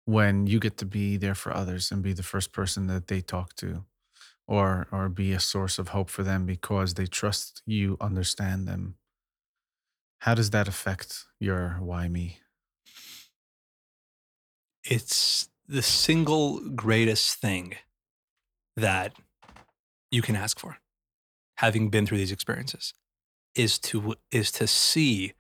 [0.05, 3.20] when you get to be there for others and be the first person that they
[3.20, 3.84] talk to
[4.47, 8.97] or or be a source of hope for them because they trust you understand them?
[10.18, 12.38] How does that affect your why me?
[14.84, 17.74] It's the single greatest thing
[18.76, 19.14] that
[20.11, 20.78] you can ask for,
[21.57, 22.94] having been through these experiences,
[23.55, 25.32] is to is to see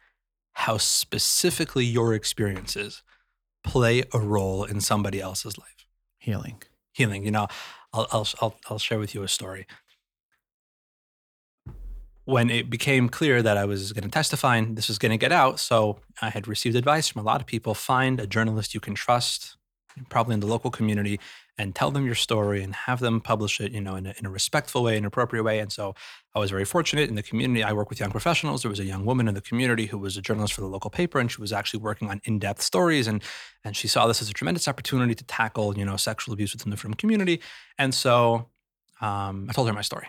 [0.52, 3.02] how specifically your experiences
[3.64, 5.86] play a role in somebody else's life.
[6.18, 6.62] healing
[6.94, 7.24] healing.
[7.24, 7.48] You know,
[7.92, 9.66] I'll, I'll, I'll, I'll share with you a story.
[12.24, 15.18] When it became clear that I was going to testify and this was going to
[15.18, 18.72] get out, so I had received advice from a lot of people find a journalist
[18.72, 19.58] you can trust,
[20.08, 21.20] probably in the local community,
[21.56, 24.26] and tell them your story and have them publish it, you know, in a, in
[24.26, 25.60] a respectful way, in an appropriate way.
[25.60, 25.94] And so
[26.34, 27.62] I was very fortunate in the community.
[27.62, 28.62] I work with young professionals.
[28.62, 30.90] There was a young woman in the community who was a journalist for the local
[30.90, 33.06] paper, and she was actually working on in-depth stories.
[33.06, 33.22] And
[33.62, 36.70] and she saw this as a tremendous opportunity to tackle, you know, sexual abuse within
[36.70, 37.40] the frum community.
[37.78, 38.50] And so
[39.00, 40.08] um, I told her my story.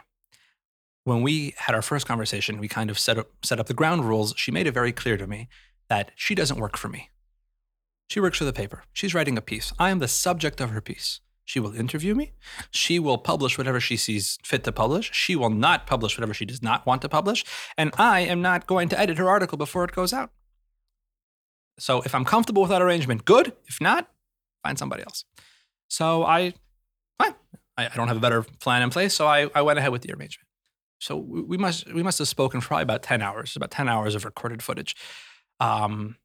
[1.03, 4.05] When we had our first conversation, we kind of set up set up the ground
[4.05, 4.33] rules.
[4.35, 5.47] She made it very clear to me
[5.89, 7.11] that she doesn't work for me.
[8.07, 8.83] She works for the paper.
[8.93, 9.73] She's writing a piece.
[9.77, 11.21] I am the subject of her piece.
[11.45, 12.33] She will interview me.
[12.71, 15.11] She will publish whatever she sees fit to publish.
[15.13, 17.45] She will not publish whatever she does not want to publish.
[17.77, 20.31] And I am not going to edit her article before it goes out.
[21.77, 23.53] So if I'm comfortable with that arrangement, good.
[23.67, 24.09] If not,
[24.63, 25.23] find somebody else.
[25.87, 26.53] So I.
[27.77, 29.13] I, I don't have a better plan in place.
[29.13, 30.47] So I, I went ahead with the arrangement.
[30.99, 34.15] So we, must we must have spoken for probably about 10 hours, about 10 hours
[34.15, 34.95] of recorded footage.
[35.59, 36.15] Um,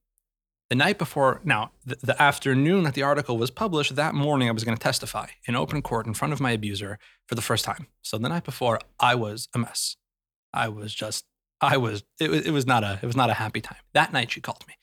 [0.70, 4.52] the night before, now, the, the afternoon that the article was published, that morning I
[4.52, 7.64] was going to testify in open court in front of my abuser for the first
[7.64, 7.88] time.
[8.02, 9.96] So the night before, I was a mess.
[10.54, 11.24] I was just,
[11.60, 13.78] I was, it, was- it was not a, it was not a happy time.
[13.92, 14.74] That night she called me.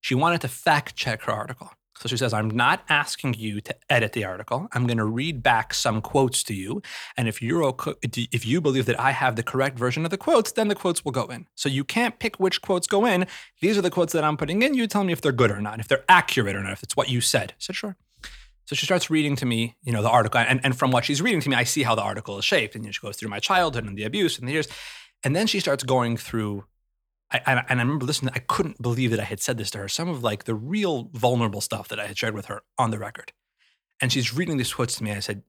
[0.00, 1.70] She wanted to fact check her article.
[1.98, 4.66] So she says, I'm not asking you to edit the article.
[4.72, 6.82] I'm going to read back some quotes to you.
[7.16, 10.18] And if you're okay, if you believe that I have the correct version of the
[10.18, 11.46] quotes, then the quotes will go in.
[11.54, 13.26] So you can't pick which quotes go in.
[13.60, 14.74] These are the quotes that I'm putting in.
[14.74, 16.96] You tell me if they're good or not, if they're accurate or not, if it's
[16.96, 17.52] what you said.
[17.52, 17.96] I said, sure.
[18.64, 20.40] So she starts reading to me, you know, the article.
[20.40, 22.74] And, and from what she's reading to me, I see how the article is shaped.
[22.74, 24.68] And she goes through my childhood and the abuse and the years.
[25.24, 26.64] And then she starts going through
[27.32, 28.32] I, and, I remember listening.
[28.34, 29.88] I couldn't believe that I had said this to her.
[29.88, 32.98] Some of like the real vulnerable stuff that I had shared with her on the
[32.98, 33.32] record.
[34.00, 35.12] And she's reading these quotes to me.
[35.12, 35.42] I said,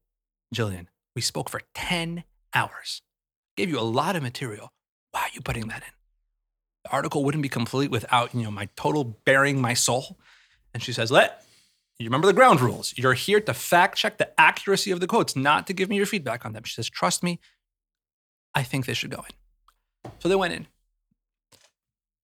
[0.56, 2.24] Jillian, we spoke for 10
[2.54, 3.02] hours.
[3.58, 4.72] Gave you a lot of material.
[5.12, 5.94] Why are you putting that in?
[6.86, 10.18] The article wouldn't be complete without, you know, my total bearing my soul.
[10.74, 11.44] And she says, Let
[12.00, 12.94] you remember the ground rules.
[12.98, 16.06] You're here to fact check the accuracy of the quotes, not to give me your
[16.06, 16.64] feedback on them.
[16.64, 17.40] She says, Trust me,
[18.56, 20.12] I think they should go in.
[20.20, 20.68] So they went in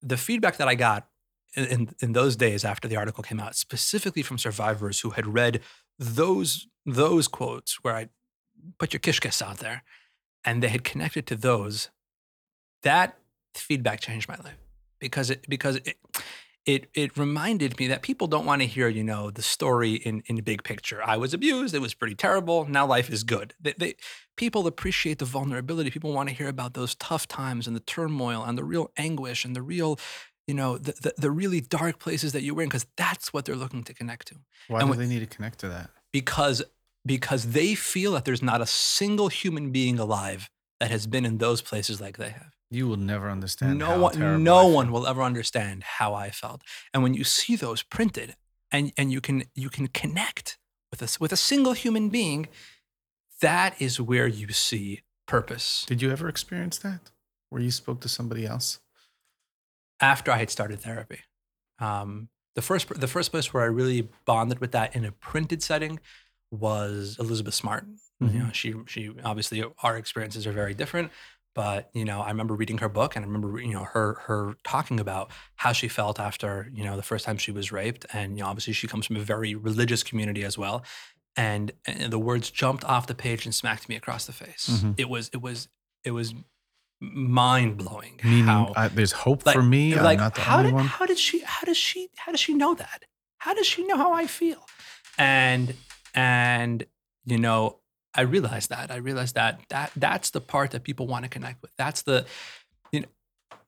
[0.02, 1.08] the feedback that I got
[1.56, 5.34] in, in, in those days after the article came out, specifically from survivors who had
[5.34, 5.62] read
[5.98, 8.10] those those quotes where I
[8.78, 9.84] put your kishkes out there,
[10.46, 11.90] and they had connected to those,
[12.84, 13.18] that
[13.54, 14.58] feedback changed my life
[15.00, 15.98] because it because it
[16.74, 20.16] it it reminded me that people don't want to hear you know the story in
[20.30, 21.00] in the big picture.
[21.14, 21.74] I was abused.
[21.80, 22.58] It was pretty terrible.
[22.78, 23.48] Now life is good.
[23.64, 23.92] They, they
[24.44, 25.90] people appreciate the vulnerability.
[25.98, 29.46] People want to hear about those tough times and the turmoil and the real anguish
[29.46, 29.92] and the real,
[30.50, 33.42] you know, the, the, the really dark places that you were in, because that's what
[33.46, 34.36] they're looking to connect to.
[34.68, 35.90] why And do when- they need to connect to that
[36.20, 36.58] Because
[37.16, 38.66] because they feel that there's not a
[38.96, 40.50] single human being alive
[40.80, 42.52] that has been in those places like they have.
[42.70, 46.62] You will never understand No one no one will ever understand how I felt.
[46.94, 48.36] And when you see those printed
[48.72, 50.58] and and you can you can connect
[50.92, 52.48] with us with a single human being,
[53.42, 55.86] that is where you see purpose.
[55.86, 57.12] did you ever experience that
[57.50, 58.80] where you spoke to somebody else
[60.00, 61.20] after I had started therapy.
[61.80, 65.64] Um, the first the first place where I really bonded with that in a printed
[65.64, 66.00] setting
[66.52, 67.86] was Elizabeth Smart.
[68.22, 68.36] Mm-hmm.
[68.36, 71.12] You know, she she obviously our experiences are very different,
[71.56, 74.56] but you know, I remember reading her book and I remember you know her her
[74.64, 78.38] talking about how she felt after you know the first time she was raped, and
[78.38, 80.84] you know obviously she comes from a very religious community as well,
[81.36, 84.70] and, and the words jumped off the page and smacked me across the face.
[84.70, 84.96] Mhm.
[84.98, 85.70] It was it was
[86.04, 86.34] it was
[87.02, 88.20] mind blowing.
[88.24, 89.96] Meaning, how, I, there's hope like, for me.
[89.96, 90.86] I'm like not the how did one.
[90.86, 93.06] how did she how does she how does she know that?
[93.38, 94.66] How does she know how I feel?
[95.18, 95.76] And
[96.14, 96.86] and
[97.26, 97.79] you know,
[98.16, 98.92] I realized that.
[98.92, 101.72] I realized that that that's the part that people want to connect with.
[101.78, 102.26] That's the
[102.92, 103.08] you know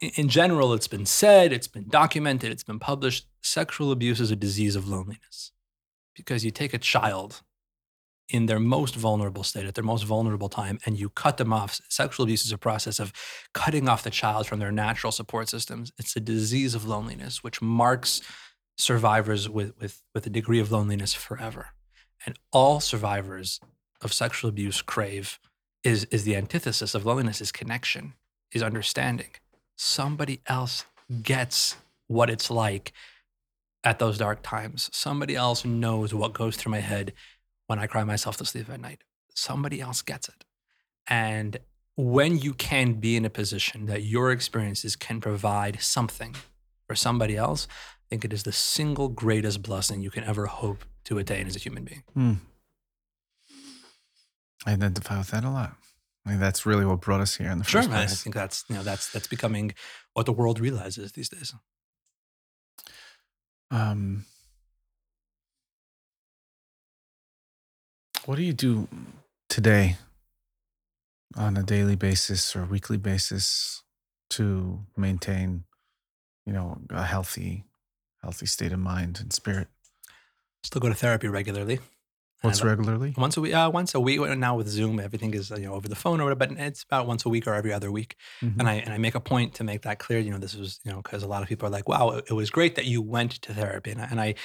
[0.02, 3.28] in, general it's been said, it's been documented, it's been published.
[3.42, 5.52] Sexual abuse is a disease of loneliness.
[6.16, 7.42] Because you take a child
[8.28, 11.80] in their most vulnerable state, at their most vulnerable time, and you cut them off.
[11.90, 13.14] Sexual abuse is a process of
[13.54, 15.92] cutting off the child from their natural support systems.
[15.98, 18.22] It's a disease of loneliness, which marks
[18.78, 21.70] survivors with, with, with a degree of loneliness forever.
[22.26, 23.60] And all survivors
[24.02, 25.40] of sexual abuse crave
[25.84, 28.14] is, is the antithesis of loneliness is connection,
[28.52, 29.30] is understanding.
[29.76, 30.86] Somebody else
[31.24, 31.76] gets
[32.08, 32.94] what it's like
[33.84, 34.90] at those dark times.
[34.94, 37.14] Somebody else knows what goes through my head
[37.68, 39.04] when I cry myself to sleep at night.
[39.34, 40.46] Somebody else gets it.
[41.08, 41.58] And
[41.96, 46.36] when you can be in a position that your experiences can provide something
[46.88, 50.86] for somebody else, I think it is the single greatest blessing you can ever hope
[51.06, 52.04] to attain as a human being.
[52.14, 52.34] Hmm.
[54.66, 55.76] I identify with that a lot.
[56.26, 58.00] I think that's really what brought us here in the Sure, first man.
[58.04, 59.74] I think that's you know that's that's becoming
[60.14, 61.54] what the world realizes these days.
[63.72, 64.26] Um,
[68.26, 68.88] what do you do
[69.50, 69.98] today
[71.36, 73.84] on a daily basis or weekly basis
[74.32, 75.64] to maintain,
[76.46, 77.64] you know, a healthy,
[78.22, 79.70] healthy state of mind and spirit?
[80.64, 81.80] Still go to therapy regularly.
[82.42, 83.14] What's regularly?
[83.18, 84.20] Once a week, uh, once a week.
[84.20, 86.40] Now with Zoom, everything is you know over the phone or whatever.
[86.40, 88.16] But it's about once a week or every other week.
[88.42, 88.60] Mhm.
[88.60, 90.20] And I and I make a point to make that clear.
[90.20, 92.26] You know, this was you know because a lot of people are like, "Wow, it,
[92.30, 94.36] it was great that you went to therapy," and I, and I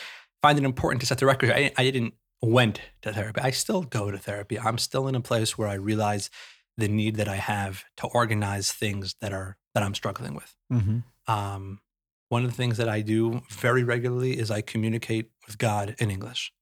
[0.43, 1.51] find it important to set the record.
[1.51, 3.41] I, I didn't went to therapy.
[3.41, 4.59] I still go to therapy.
[4.61, 6.29] I'm still in a place where I realize
[6.77, 10.55] the need that I have to organize things that are that I'm struggling with.
[10.71, 11.05] Mhm.
[11.27, 11.81] Um,
[12.29, 16.11] one of the things that I do very regularly is I communicate with God in
[16.11, 16.53] English.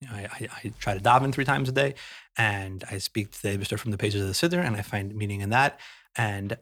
[0.00, 1.94] You know, I, I, I try to daven three times a day,
[2.36, 5.14] and I speak to the Abishter from the pages of the Siddur, and I find
[5.14, 5.78] meaning in that.
[6.16, 6.56] And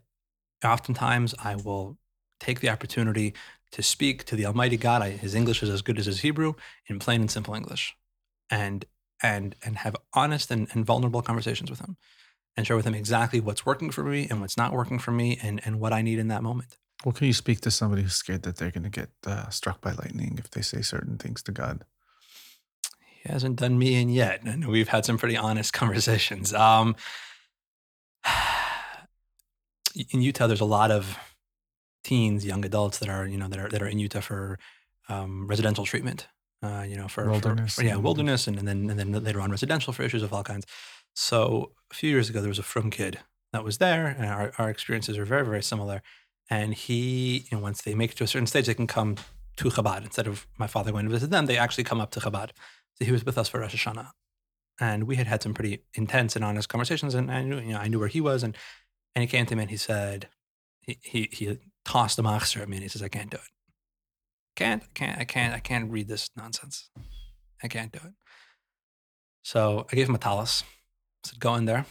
[0.65, 1.99] oftentimes, I will
[2.41, 3.35] take the opportunity
[3.73, 5.03] to speak to the Almighty God.
[5.03, 6.55] I, his English is as good as his Hebrew
[6.87, 7.97] in plain and simple English,
[8.51, 8.85] and
[9.23, 11.97] and and have honest and, and vulnerable conversations with him,
[12.57, 15.39] and share with him exactly what's working for me and what's not working for me,
[15.43, 16.77] and and what I need in that moment.
[17.05, 19.81] Well, can you speak to somebody who's scared that they're going to get uh, struck
[19.81, 21.85] by lightning if they say certain things to God?
[23.23, 26.53] He hasn't done me in yet, and we've had some pretty honest conversations.
[26.55, 26.97] Um,
[30.13, 31.19] in Utah, there's a lot of
[32.05, 34.59] teens, young adults that are you know that are that are in Utah for
[35.09, 36.29] um, residential treatment.
[36.63, 39.13] Uh, you know, for for- Wilderness for, yeah, and- wilderness, and, and then and then
[39.13, 40.67] later on residential for issues of all kinds.
[41.15, 43.19] So a few years ago, there was a frum kid
[43.53, 46.03] that was there, and our, our experiences are very very similar.
[46.51, 49.17] And he, you know, once they make it to a certain stage, they can come
[49.57, 51.45] to Chabad instead of my father going to visit them.
[51.47, 52.51] They actually come up to Chabad.
[52.99, 54.11] So he was with us for Rosh Hashanah,
[54.81, 57.15] and we had had some pretty intense and honest conversations.
[57.15, 58.57] And I knew, you know, I knew where he was, and
[59.15, 60.29] and he came to me and he said,
[60.83, 63.51] he he, he tossed the machzer at me and he says, I can't do it.
[64.57, 66.91] Can't, can't, I can't, I can't read this nonsense.
[67.63, 68.15] I can't do it.
[69.43, 70.65] So I gave him a tallis.
[71.25, 71.87] I said, go in there,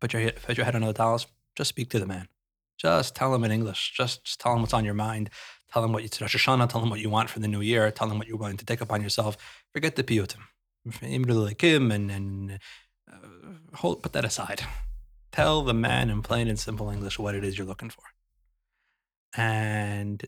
[0.00, 2.28] put your put your head under the tallis, just speak to the man.
[2.78, 3.92] Just tell them in English.
[3.96, 5.30] Just, just tell them what's on your mind.
[5.72, 6.68] Tell them what you Rosh Hashanah.
[6.68, 7.90] Tell them what you want for the new year.
[7.90, 9.36] Tell them what you're willing to take upon yourself.
[9.72, 10.40] Forget the piyutim.
[11.02, 12.58] And and
[13.12, 13.16] uh,
[13.74, 14.62] hold, put that aside.
[15.32, 18.04] Tell the man in plain and simple English what it is you're looking for.
[19.36, 20.24] And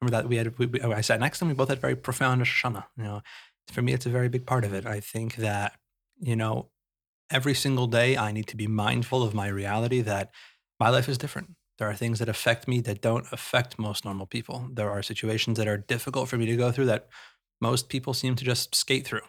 [0.00, 1.50] remember that we had we, we- I sat next to him.
[1.50, 2.84] We both had very profound Rosh Hashanah.
[2.96, 3.22] You know,
[3.68, 4.86] for me, it's a very big part of it.
[4.86, 5.74] I think that
[6.18, 6.70] you know,
[7.30, 10.32] every single day I need to be mindful of my reality that
[10.80, 11.50] my life is different.
[11.78, 14.68] There are things that affect me that don't affect most normal people.
[14.72, 17.08] There are situations that are difficult for me to go through that
[17.60, 19.26] most people seem to just skate through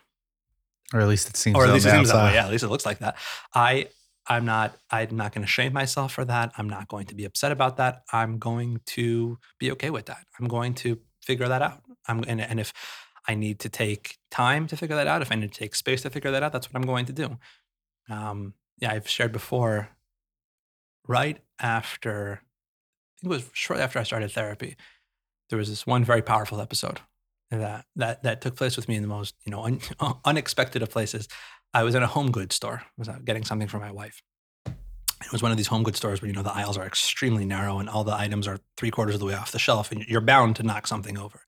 [0.94, 1.56] Or at least it seems.
[1.56, 2.34] or at least it seems that way.
[2.36, 3.18] Yeah, at least it looks like that.
[3.54, 3.88] I
[4.28, 6.52] I'm not I'm not going to shame myself for that.
[6.58, 8.04] I'm not going to be upset about that.
[8.14, 10.26] I'm going to be okay with that.
[10.40, 11.82] I'm going to figure that out.
[12.08, 12.74] I'm and, and if
[13.28, 16.02] I need to take time to figure that out, if I need to take space
[16.04, 17.38] to figure that out, that's what I'm going to do.
[18.10, 19.90] Um, yeah, I've shared before.
[21.10, 22.42] Right after
[23.18, 24.78] I think it was shortly after I started therapy.
[25.50, 27.00] There was this one very powerful episode
[27.50, 29.80] that that that took place with me in the most you know un,
[30.26, 31.28] unexpected of places.
[31.74, 32.82] I was in a home goods store.
[32.84, 34.22] I was uh, getting something for my wife.
[34.68, 37.44] It was one of these home goods stores where you know the aisles are extremely
[37.44, 40.06] narrow and all the items are three quarters of the way off the shelf, and
[40.06, 41.42] you're bound to knock something over.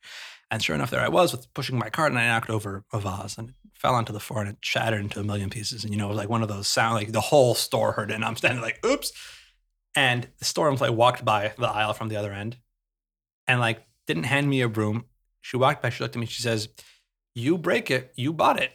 [0.49, 2.99] And sure enough, there I was with pushing my cart, and I knocked over a
[2.99, 5.83] vase, and it fell onto the floor, and it shattered into a million pieces.
[5.83, 8.11] And you know, it was like one of those sound like the whole store heard
[8.11, 9.13] it, and I'm standing like, "Oops!"
[9.95, 12.57] And the store employee walked by the aisle from the other end,
[13.47, 15.05] and like didn't hand me a broom.
[15.41, 16.69] She walked by, she looked at me, she says,
[17.35, 18.71] "You break it, you bought it."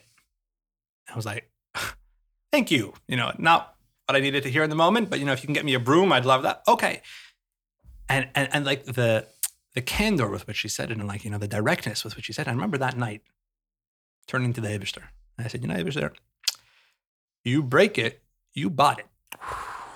[1.09, 1.49] I was like,
[2.51, 3.75] "Thank you." You know, not
[4.07, 5.65] what I needed to hear in the moment, but you know, if you can get
[5.65, 6.61] me a broom, I'd love that.
[6.67, 7.01] Okay.
[8.07, 9.27] And and and like the
[9.73, 12.25] the candor with which she said it and like, you know, the directness with which
[12.25, 12.49] she said it.
[12.49, 13.21] I remember that night
[14.27, 15.03] turning to the Abishter.
[15.37, 16.13] I said, you know, Abishter,
[17.43, 19.07] you break it, you bought it.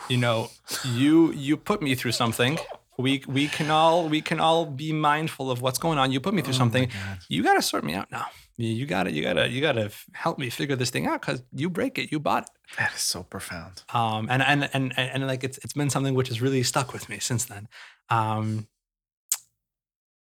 [0.10, 0.50] You know,
[0.84, 2.58] you you put me through something.
[2.98, 6.12] We we can all we can all be mindful of what's going on.
[6.12, 6.90] You put me through Oh something.
[7.30, 8.26] You gotta sort me out now.
[8.58, 11.70] You, you gotta you gotta you gotta help me figure this thing out because you
[11.70, 12.50] break it, you bought it.
[12.78, 13.84] That is so profound.
[13.94, 16.94] um, and, and and and and like it's it's been something which has really stuck
[16.94, 17.68] with me since then.
[18.10, 18.68] Um,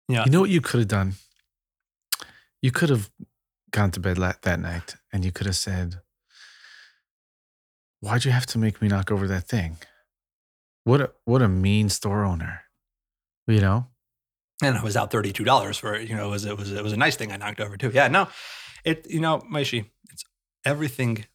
[0.09, 1.15] yeah, You know what you could have done?
[2.63, 3.11] You could have
[3.71, 5.97] gone to bed that night and you could have said,
[8.01, 9.77] Why'd you have to make me knock over that thing?
[10.85, 12.63] What a what a mean store owner.
[13.47, 13.87] You know?
[14.63, 16.09] and I was out thirty two dollars for it.
[16.09, 17.91] You know, it was it was it was a nice thing I knocked over too.
[17.93, 18.29] Yeah, no,
[18.85, 20.25] it you know, Maishi, it's
[20.65, 21.27] everything.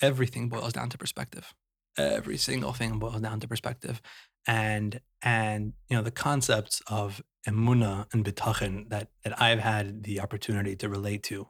[0.00, 1.54] Everything boils down to perspective.
[1.96, 4.00] Every single thing boils down to perspective,
[4.46, 10.20] and and you know the concepts of emuna and bitachon that that I've had the
[10.20, 11.48] opportunity to relate to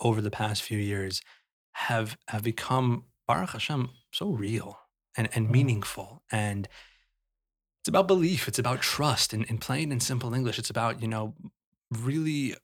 [0.00, 1.20] over the past few years
[1.72, 4.78] have have become Baruch Hashem so real
[5.16, 5.52] and and mm.
[5.52, 6.22] meaningful.
[6.30, 6.68] And
[7.80, 9.34] it's about belief it's about trust.
[9.34, 11.34] In, in plain and simple english it's about you know
[11.90, 12.54] really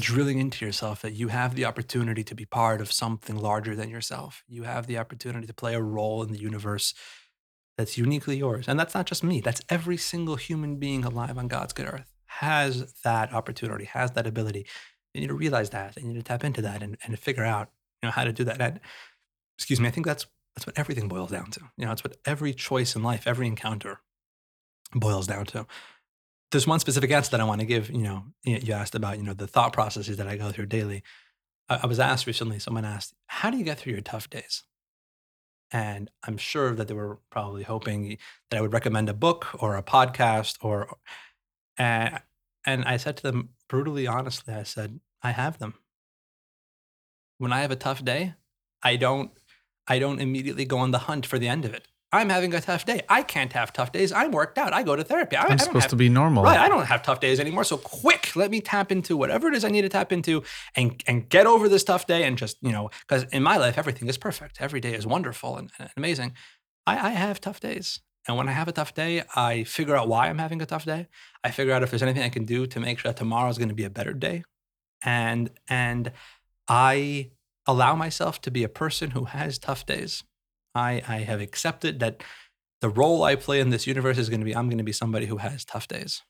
[0.00, 3.88] drilling into yourself that you have the opportunity to be part of something larger than
[3.88, 4.42] yourself.
[4.48, 6.94] You have the opportunity to play a role in the universe
[7.76, 8.66] that's uniquely yours.
[8.68, 12.12] And that's not just me that's every single human being alive on god's good earth
[12.26, 14.66] has that opportunity has that ability.
[15.14, 17.70] You need to realize that you need to tap into that and, and figure out
[18.02, 18.60] you know how to do that.
[18.60, 18.80] And
[19.58, 22.16] excuse me i think that's that's what everything boils down to you know it's what
[22.24, 24.00] every choice in life every encounter
[24.94, 25.66] boils down to.
[26.50, 27.90] There's one specific answer that I want to give.
[27.90, 31.02] You know, you asked about you know the thought processes that I go through daily.
[31.68, 32.58] I, I was asked recently.
[32.58, 34.64] Someone asked, "How do you get through your tough days?"
[35.70, 38.16] And I'm sure that they were probably hoping
[38.50, 40.96] that I would recommend a book or a podcast or,
[41.76, 42.20] and
[42.64, 45.74] and I said to them brutally, honestly, I said, "I have them."
[47.36, 48.34] When I have a tough day,
[48.82, 49.30] I don't
[49.88, 51.88] I don't immediately go on the hunt for the end of it.
[52.10, 53.02] I'm having a tough day.
[53.08, 54.12] I can't have tough days.
[54.12, 54.72] I'm worked out.
[54.72, 55.36] I go to therapy.
[55.36, 56.42] I, don't supposed have, to be normal.
[56.42, 56.58] right.
[56.58, 57.64] I don't have tough days anymore.
[57.64, 60.42] So quick, let me tap into whatever it is I need to tap into
[60.74, 63.76] and and get over this tough day and just you know because in my life
[63.76, 64.58] everything is perfect.
[64.60, 66.32] Every day is wonderful and, and amazing.
[66.86, 68.00] I, I have tough days.
[68.26, 70.84] And when I have a tough day, I figure out why I'm having a tough
[70.84, 71.08] day.
[71.44, 73.56] I figure out if there's anything I can do to make sure that tomorrow is
[73.58, 74.44] going to be a better day.
[75.02, 76.12] And and
[76.68, 77.32] I
[77.68, 80.24] allow myself to be a person who has tough days.
[80.74, 82.24] I, I have accepted that
[82.80, 84.92] the role I play in this universe is going to be I'm going to be
[84.92, 86.22] somebody who has tough days.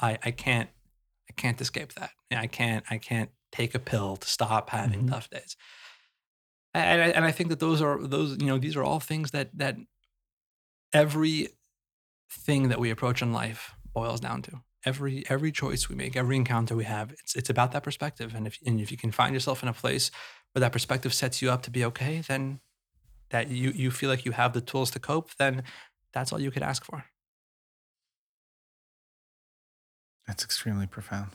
[0.00, 0.70] I, I can't
[1.28, 2.10] I can't escape that.
[2.32, 5.10] I can't I can't take a pill to stop having Mhm.
[5.10, 5.56] tough days.
[6.72, 9.32] And I, and I think that those are those you know these are all things
[9.32, 9.76] that that
[10.92, 11.48] every
[12.30, 14.62] thing that we approach in life boils down to.
[14.86, 18.34] Every every choice we make, every encounter we have, it's it's about that perspective.
[18.34, 20.10] And if and if you can find yourself in a place
[20.52, 22.60] where that perspective sets you up to be okay, then
[23.30, 25.62] that you you feel like you have the tools to cope, then
[26.12, 27.04] that's all you could ask for.
[30.26, 31.30] That's extremely profound.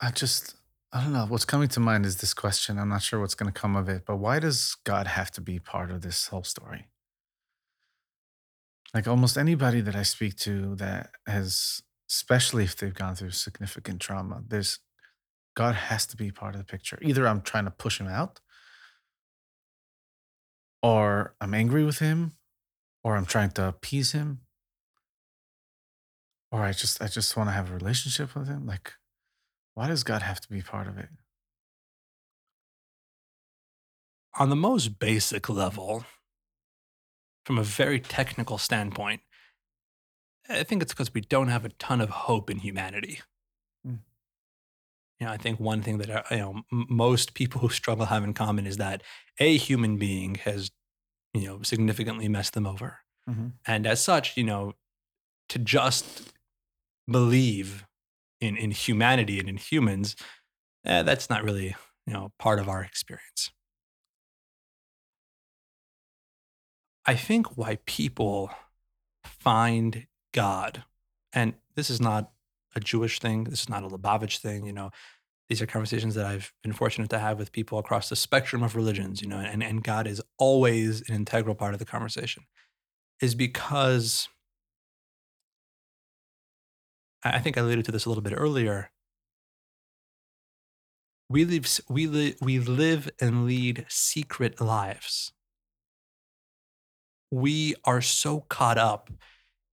[0.00, 0.56] I just,
[0.92, 1.26] I don't know.
[1.26, 2.78] What's coming to mind is this question.
[2.78, 5.40] I'm not sure what's going to come of it, but why does God have to
[5.40, 6.86] be part of this whole story?
[8.94, 14.00] Like almost anybody that I speak to that has, especially if they've gone through significant
[14.00, 14.78] trauma, there's
[15.54, 16.98] God has to be part of the picture.
[17.02, 18.40] Either I'm trying to push him out,
[20.82, 22.32] or I'm angry with him,
[23.02, 24.40] or I'm trying to appease him,
[26.52, 28.66] or I just I just want to have a relationship with him.
[28.66, 28.92] Like,
[29.74, 31.08] why does God have to be part of it?
[34.38, 36.04] On the most basic level,
[37.46, 39.22] from a very technical standpoint,
[40.48, 43.20] I think it's because we don't have a ton of hope in humanity.
[43.86, 43.98] Mm.
[45.20, 48.24] You know, I think one thing that uh, you know most people who struggle have
[48.24, 49.02] in common is that
[49.38, 50.70] a human being has,
[51.34, 53.00] you know, significantly messed them over.
[53.28, 53.52] Mhm.
[53.66, 54.74] And as such, you know,
[55.48, 56.32] to just
[57.10, 57.86] believe
[58.40, 60.16] in in humanity and in humans,
[60.84, 61.74] eh, that's not really,
[62.06, 63.50] you know, part of our experience.
[67.08, 68.50] I think why people
[69.24, 70.06] find
[70.36, 70.84] God,
[71.32, 72.30] and this is not
[72.76, 74.90] a Jewish thing, this is not a Lubavitch thing, you know,
[75.48, 78.76] these are conversations that I've been fortunate to have with people across the spectrum of
[78.76, 82.44] religions, you know, and, and God is always an integral part of the conversation,
[83.22, 84.28] is because
[87.24, 88.90] I think I alluded to this a little bit earlier.
[91.28, 95.32] We live, we, li- we live and lead secret lives.
[97.30, 99.10] We are so caught up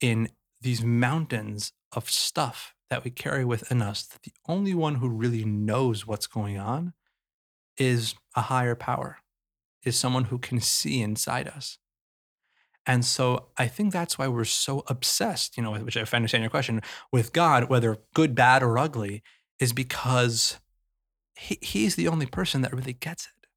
[0.02, 0.30] in
[0.64, 5.46] these mountains of stuff that we carry within us that the only one who really
[5.46, 6.94] knows what's going on
[7.78, 9.18] is a higher power,
[9.84, 11.78] is someone who can see inside us.
[12.86, 16.44] And so I think that's why we're so obsessed, you know, which if I understand
[16.44, 16.82] your question,
[17.12, 19.24] with God, whether good, bad, or ugly,
[19.60, 20.60] is because
[21.36, 23.48] he, he's the only person that really gets it.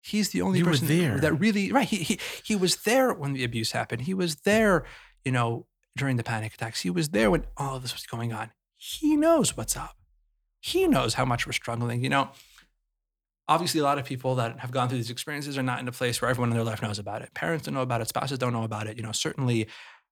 [0.00, 1.18] He's the only You person there.
[1.18, 1.88] that really right.
[1.88, 4.02] He, he he was there when the abuse happened.
[4.02, 4.84] He was there,
[5.24, 5.66] you know,
[5.96, 6.82] during the panic attacks.
[6.82, 8.50] He was there when all of this was going on.
[8.76, 9.96] He knows what's up.
[10.60, 12.02] He knows how much we're struggling.
[12.02, 12.30] You know,
[13.48, 15.92] obviously, a lot of people that have gone through these experiences are not in a
[15.92, 17.32] place where everyone in their life knows about it.
[17.34, 18.08] Parents don't know about it.
[18.08, 18.96] Spouses don't know about it.
[18.96, 19.68] You know, certainly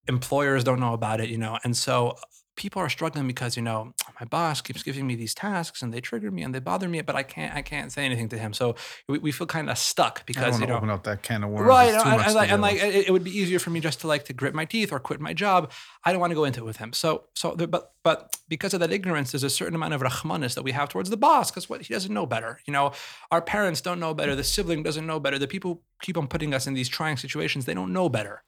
[0.09, 1.29] employers don't know about it.
[1.29, 2.17] You know, and so
[2.57, 6.01] people are struggling because you know my boss keeps giving me these tasks and they
[6.01, 8.53] trigger me and they bother me, but I can't I can't say anything to him.
[8.53, 8.77] So
[9.09, 11.69] we, we feel kind of stuck because you know open up that can of worms.
[11.69, 14.07] right and, and like, and like it, it would be easier for me just to
[14.07, 15.71] like to grit my teeth or quit my job.
[16.05, 16.93] I don't want to go into it with him.
[16.93, 20.55] So so the, but but because of that ignorance there's a certain amount of rachmanus
[20.55, 22.93] that we have towards the boss because what he doesn't know better you know?
[23.31, 24.35] Our parents don't know better.
[24.35, 25.39] The sibling doesn't know better.
[25.39, 28.45] The people who keep on putting us in these trying situations they don't know better.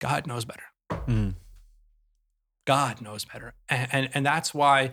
[0.00, 0.64] God knows better.
[0.90, 1.34] Mm.
[2.66, 3.54] God knows better.
[3.68, 4.92] And, and, and that's why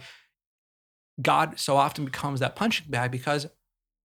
[1.21, 3.47] God so often becomes that punching bag because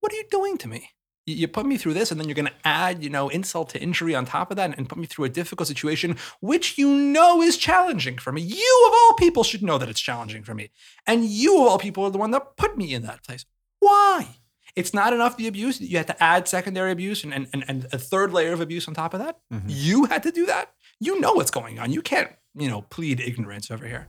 [0.01, 0.91] what are you doing to me?
[1.25, 3.71] You, you put me through this and then you're going to add, you know, insult
[3.71, 6.93] to injury on top of that and put me through a difficult situation, which you
[6.95, 8.43] know is challenging for me.
[8.43, 10.71] You of all people should know that it's challenging for me.
[11.07, 13.45] And you of all people are the one that put me in that place.
[13.81, 14.29] Why?
[14.75, 15.81] It's not enough the abuse.
[15.81, 18.87] You had to add secondary abuse and, and, and, and a third layer of abuse
[18.87, 19.39] on top of that.
[19.53, 19.63] Mhm.
[19.69, 20.73] You had to do that.
[21.01, 21.93] You know what's going on.
[21.93, 24.09] You can't, you know, plead ignorance over here.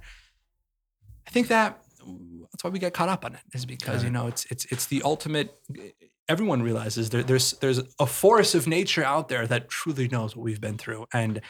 [1.27, 1.81] I think that
[2.51, 4.85] that's why we get caught up on it is because you know it's it's it's
[4.87, 5.53] the ultimate.
[6.29, 10.43] Everyone realizes there, there's there's a force of nature out there that truly knows what
[10.43, 11.41] we've been through, and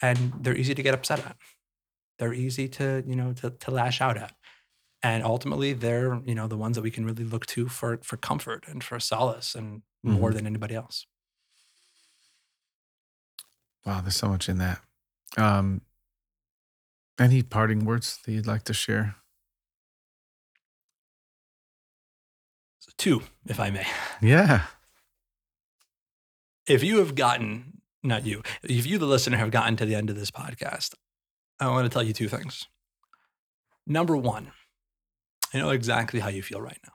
[0.00, 1.36] and they're easy to get upset at.
[2.18, 4.32] They're easy to you know to to lash out at,
[5.02, 8.16] and ultimately they're you know the ones that we can really look to for for
[8.16, 10.34] comfort and for solace and more Mhm.
[10.34, 11.06] than anybody else.
[13.84, 14.80] Wow, there's so much in that.
[15.36, 15.80] Um,
[17.18, 19.16] any parting words that you'd like to share?
[22.96, 23.86] Two, if I may.
[24.20, 24.62] Yeah.
[26.66, 30.10] if you have gotten not you if you the listener have gotten to the end
[30.10, 30.94] of this podcast
[31.60, 32.66] i want to tell you two things
[33.86, 34.52] number one
[35.54, 36.92] i know exactly how you feel right now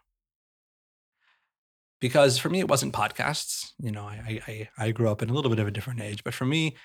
[2.00, 5.34] because for me it wasn't podcasts you know i i, I grew up in a
[5.34, 6.76] little bit of a different age but for me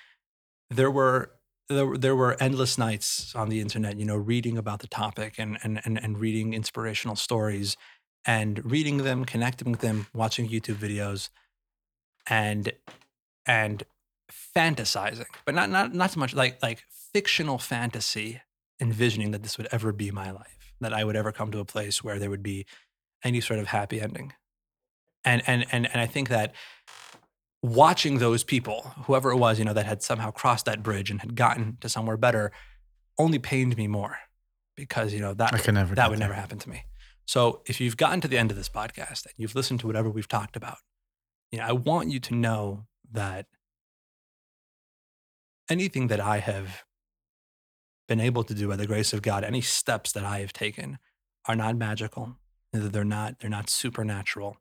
[0.69, 1.31] there were
[1.69, 5.35] there, were- there were endless nights on the internet you know reading about the topic
[5.37, 7.77] and and and, and reading inspirational stories
[8.25, 11.29] and reading them connecting with them watching youtube videos
[12.27, 12.73] and
[13.45, 13.83] and
[14.31, 16.83] fantasizing, but not not not so much like like
[17.13, 18.41] fictional fantasy,
[18.79, 21.65] envisioning that this would ever be my life, that I would ever come to a
[21.65, 22.65] place where there would be
[23.23, 24.33] any sort of happy ending.
[25.25, 26.53] And and and and I think that
[27.61, 31.19] watching those people, whoever it was, you know, that had somehow crossed that bridge and
[31.21, 32.51] had gotten to somewhere better,
[33.17, 34.17] only pained me more
[34.75, 36.85] because you know that never that would never happen to me.
[37.25, 40.09] So if you've gotten to the end of this podcast and you've listened to whatever
[40.09, 40.77] we've talked about,
[41.51, 43.45] you know, I want you to know that
[45.69, 46.85] anything that I have
[48.07, 50.97] been able to do by the grace of God, any steps that I have taken
[51.45, 52.37] are not magical.
[52.73, 54.57] They're not, they're not supernatural.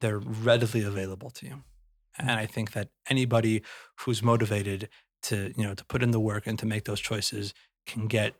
[0.00, 1.62] They're readily available to you.
[2.18, 3.62] And I think that anybody
[4.00, 4.88] who's motivated
[5.24, 7.54] to, you know, to put in the work and to make those choices
[7.86, 8.34] can get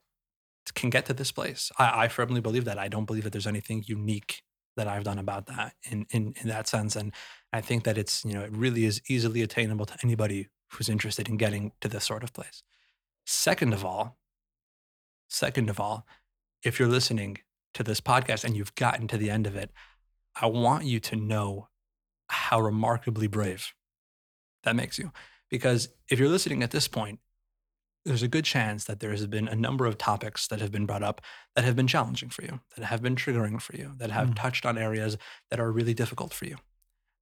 [0.74, 1.72] can get to this place.
[1.78, 2.78] I, I firmly believe that.
[2.78, 4.42] I don't believe that there's anything unique
[4.76, 6.96] that I've done about that in, in in that sense.
[6.96, 7.12] And
[7.52, 11.28] I think that it's, you know, it really is easily attainable to anybody who's interested
[11.28, 12.62] in getting to this sort of place.
[13.26, 14.18] Second of all,
[15.28, 16.06] second of all,
[16.64, 17.38] if you're listening
[17.74, 19.70] to this podcast and you've gotten to the end of it,
[20.40, 21.68] I want you to know
[22.32, 23.72] how remarkably brave
[24.64, 25.12] that makes you.
[25.50, 27.20] Because if you're listening at this point,
[28.04, 30.86] there's a good chance that there has been a number of topics that have been
[30.86, 31.20] brought up
[31.54, 34.36] that have been challenging for you, that have been triggering for you, that have Mm.
[34.36, 35.16] touched on areas
[35.50, 36.56] that are really difficult for you.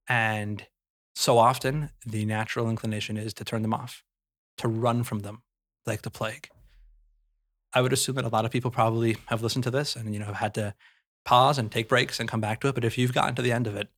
[0.07, 0.65] And
[1.13, 4.03] so often, the natural inclination is to turn them off,
[4.57, 5.43] to run from them
[5.85, 6.49] like the plague.
[7.73, 10.19] I would assume that a lot of people probably have listened to this and you
[10.19, 10.73] know have had to
[11.25, 12.75] pause and take breaks and come back to it.
[12.75, 13.89] But if you've gotten to the end of it,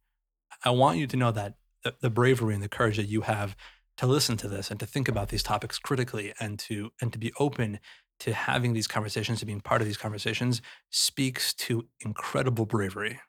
[0.64, 3.56] I want you to know that the, the bravery and the courage that you have
[3.98, 7.20] to listen to this and to think about these topics critically and to and to
[7.20, 7.80] be open
[8.20, 13.20] to having these conversations to being part of these conversations speaks to incredible bravery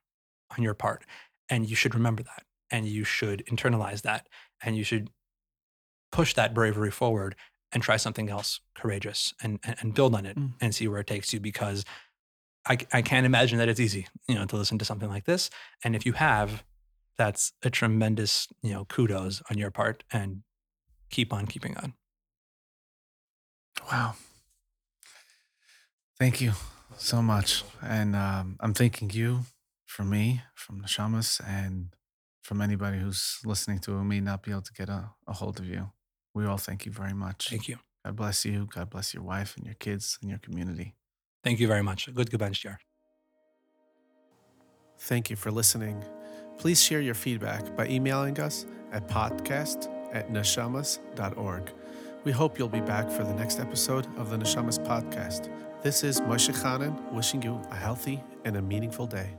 [0.57, 1.05] on your part.
[1.51, 2.45] And you should remember that.
[2.71, 4.29] And you should internalize that.
[4.63, 5.11] And you should
[6.13, 7.35] push that bravery forward
[7.73, 10.53] and try something else courageous and and, and build on it Mm.
[10.61, 11.85] and see where it takes you because
[12.67, 15.51] I, I can't imagine that it's easy you know to listen to something like this.
[15.83, 16.63] And if you have
[17.17, 20.43] that's a tremendous you know kudos on your part and
[21.11, 21.95] keep on keeping on
[23.91, 24.15] Wow.
[26.19, 26.53] Thank you
[26.97, 27.65] so much.
[27.83, 29.41] And um, I'm thanking you
[29.87, 31.89] for me, from Neshamos, and
[32.43, 35.59] from anybody who's listening to who may not be able to get a, a hold
[35.59, 35.91] of you.
[36.35, 37.49] We all thank you very much.
[37.49, 38.67] thank you God bless you.
[38.67, 40.95] God bless your wife and your kids and your community.
[41.43, 42.67] thank you very much good gebencht
[44.99, 46.24] Thank you for listening.
[46.59, 51.73] Please share your feedback by emailing us at podcast at neshamos.org.
[52.25, 55.51] We hope you'll be back for the next episode of the Neshamos podcast.
[55.83, 59.35] This is Moshe Chanan wishing you a healthy and a meaningful day.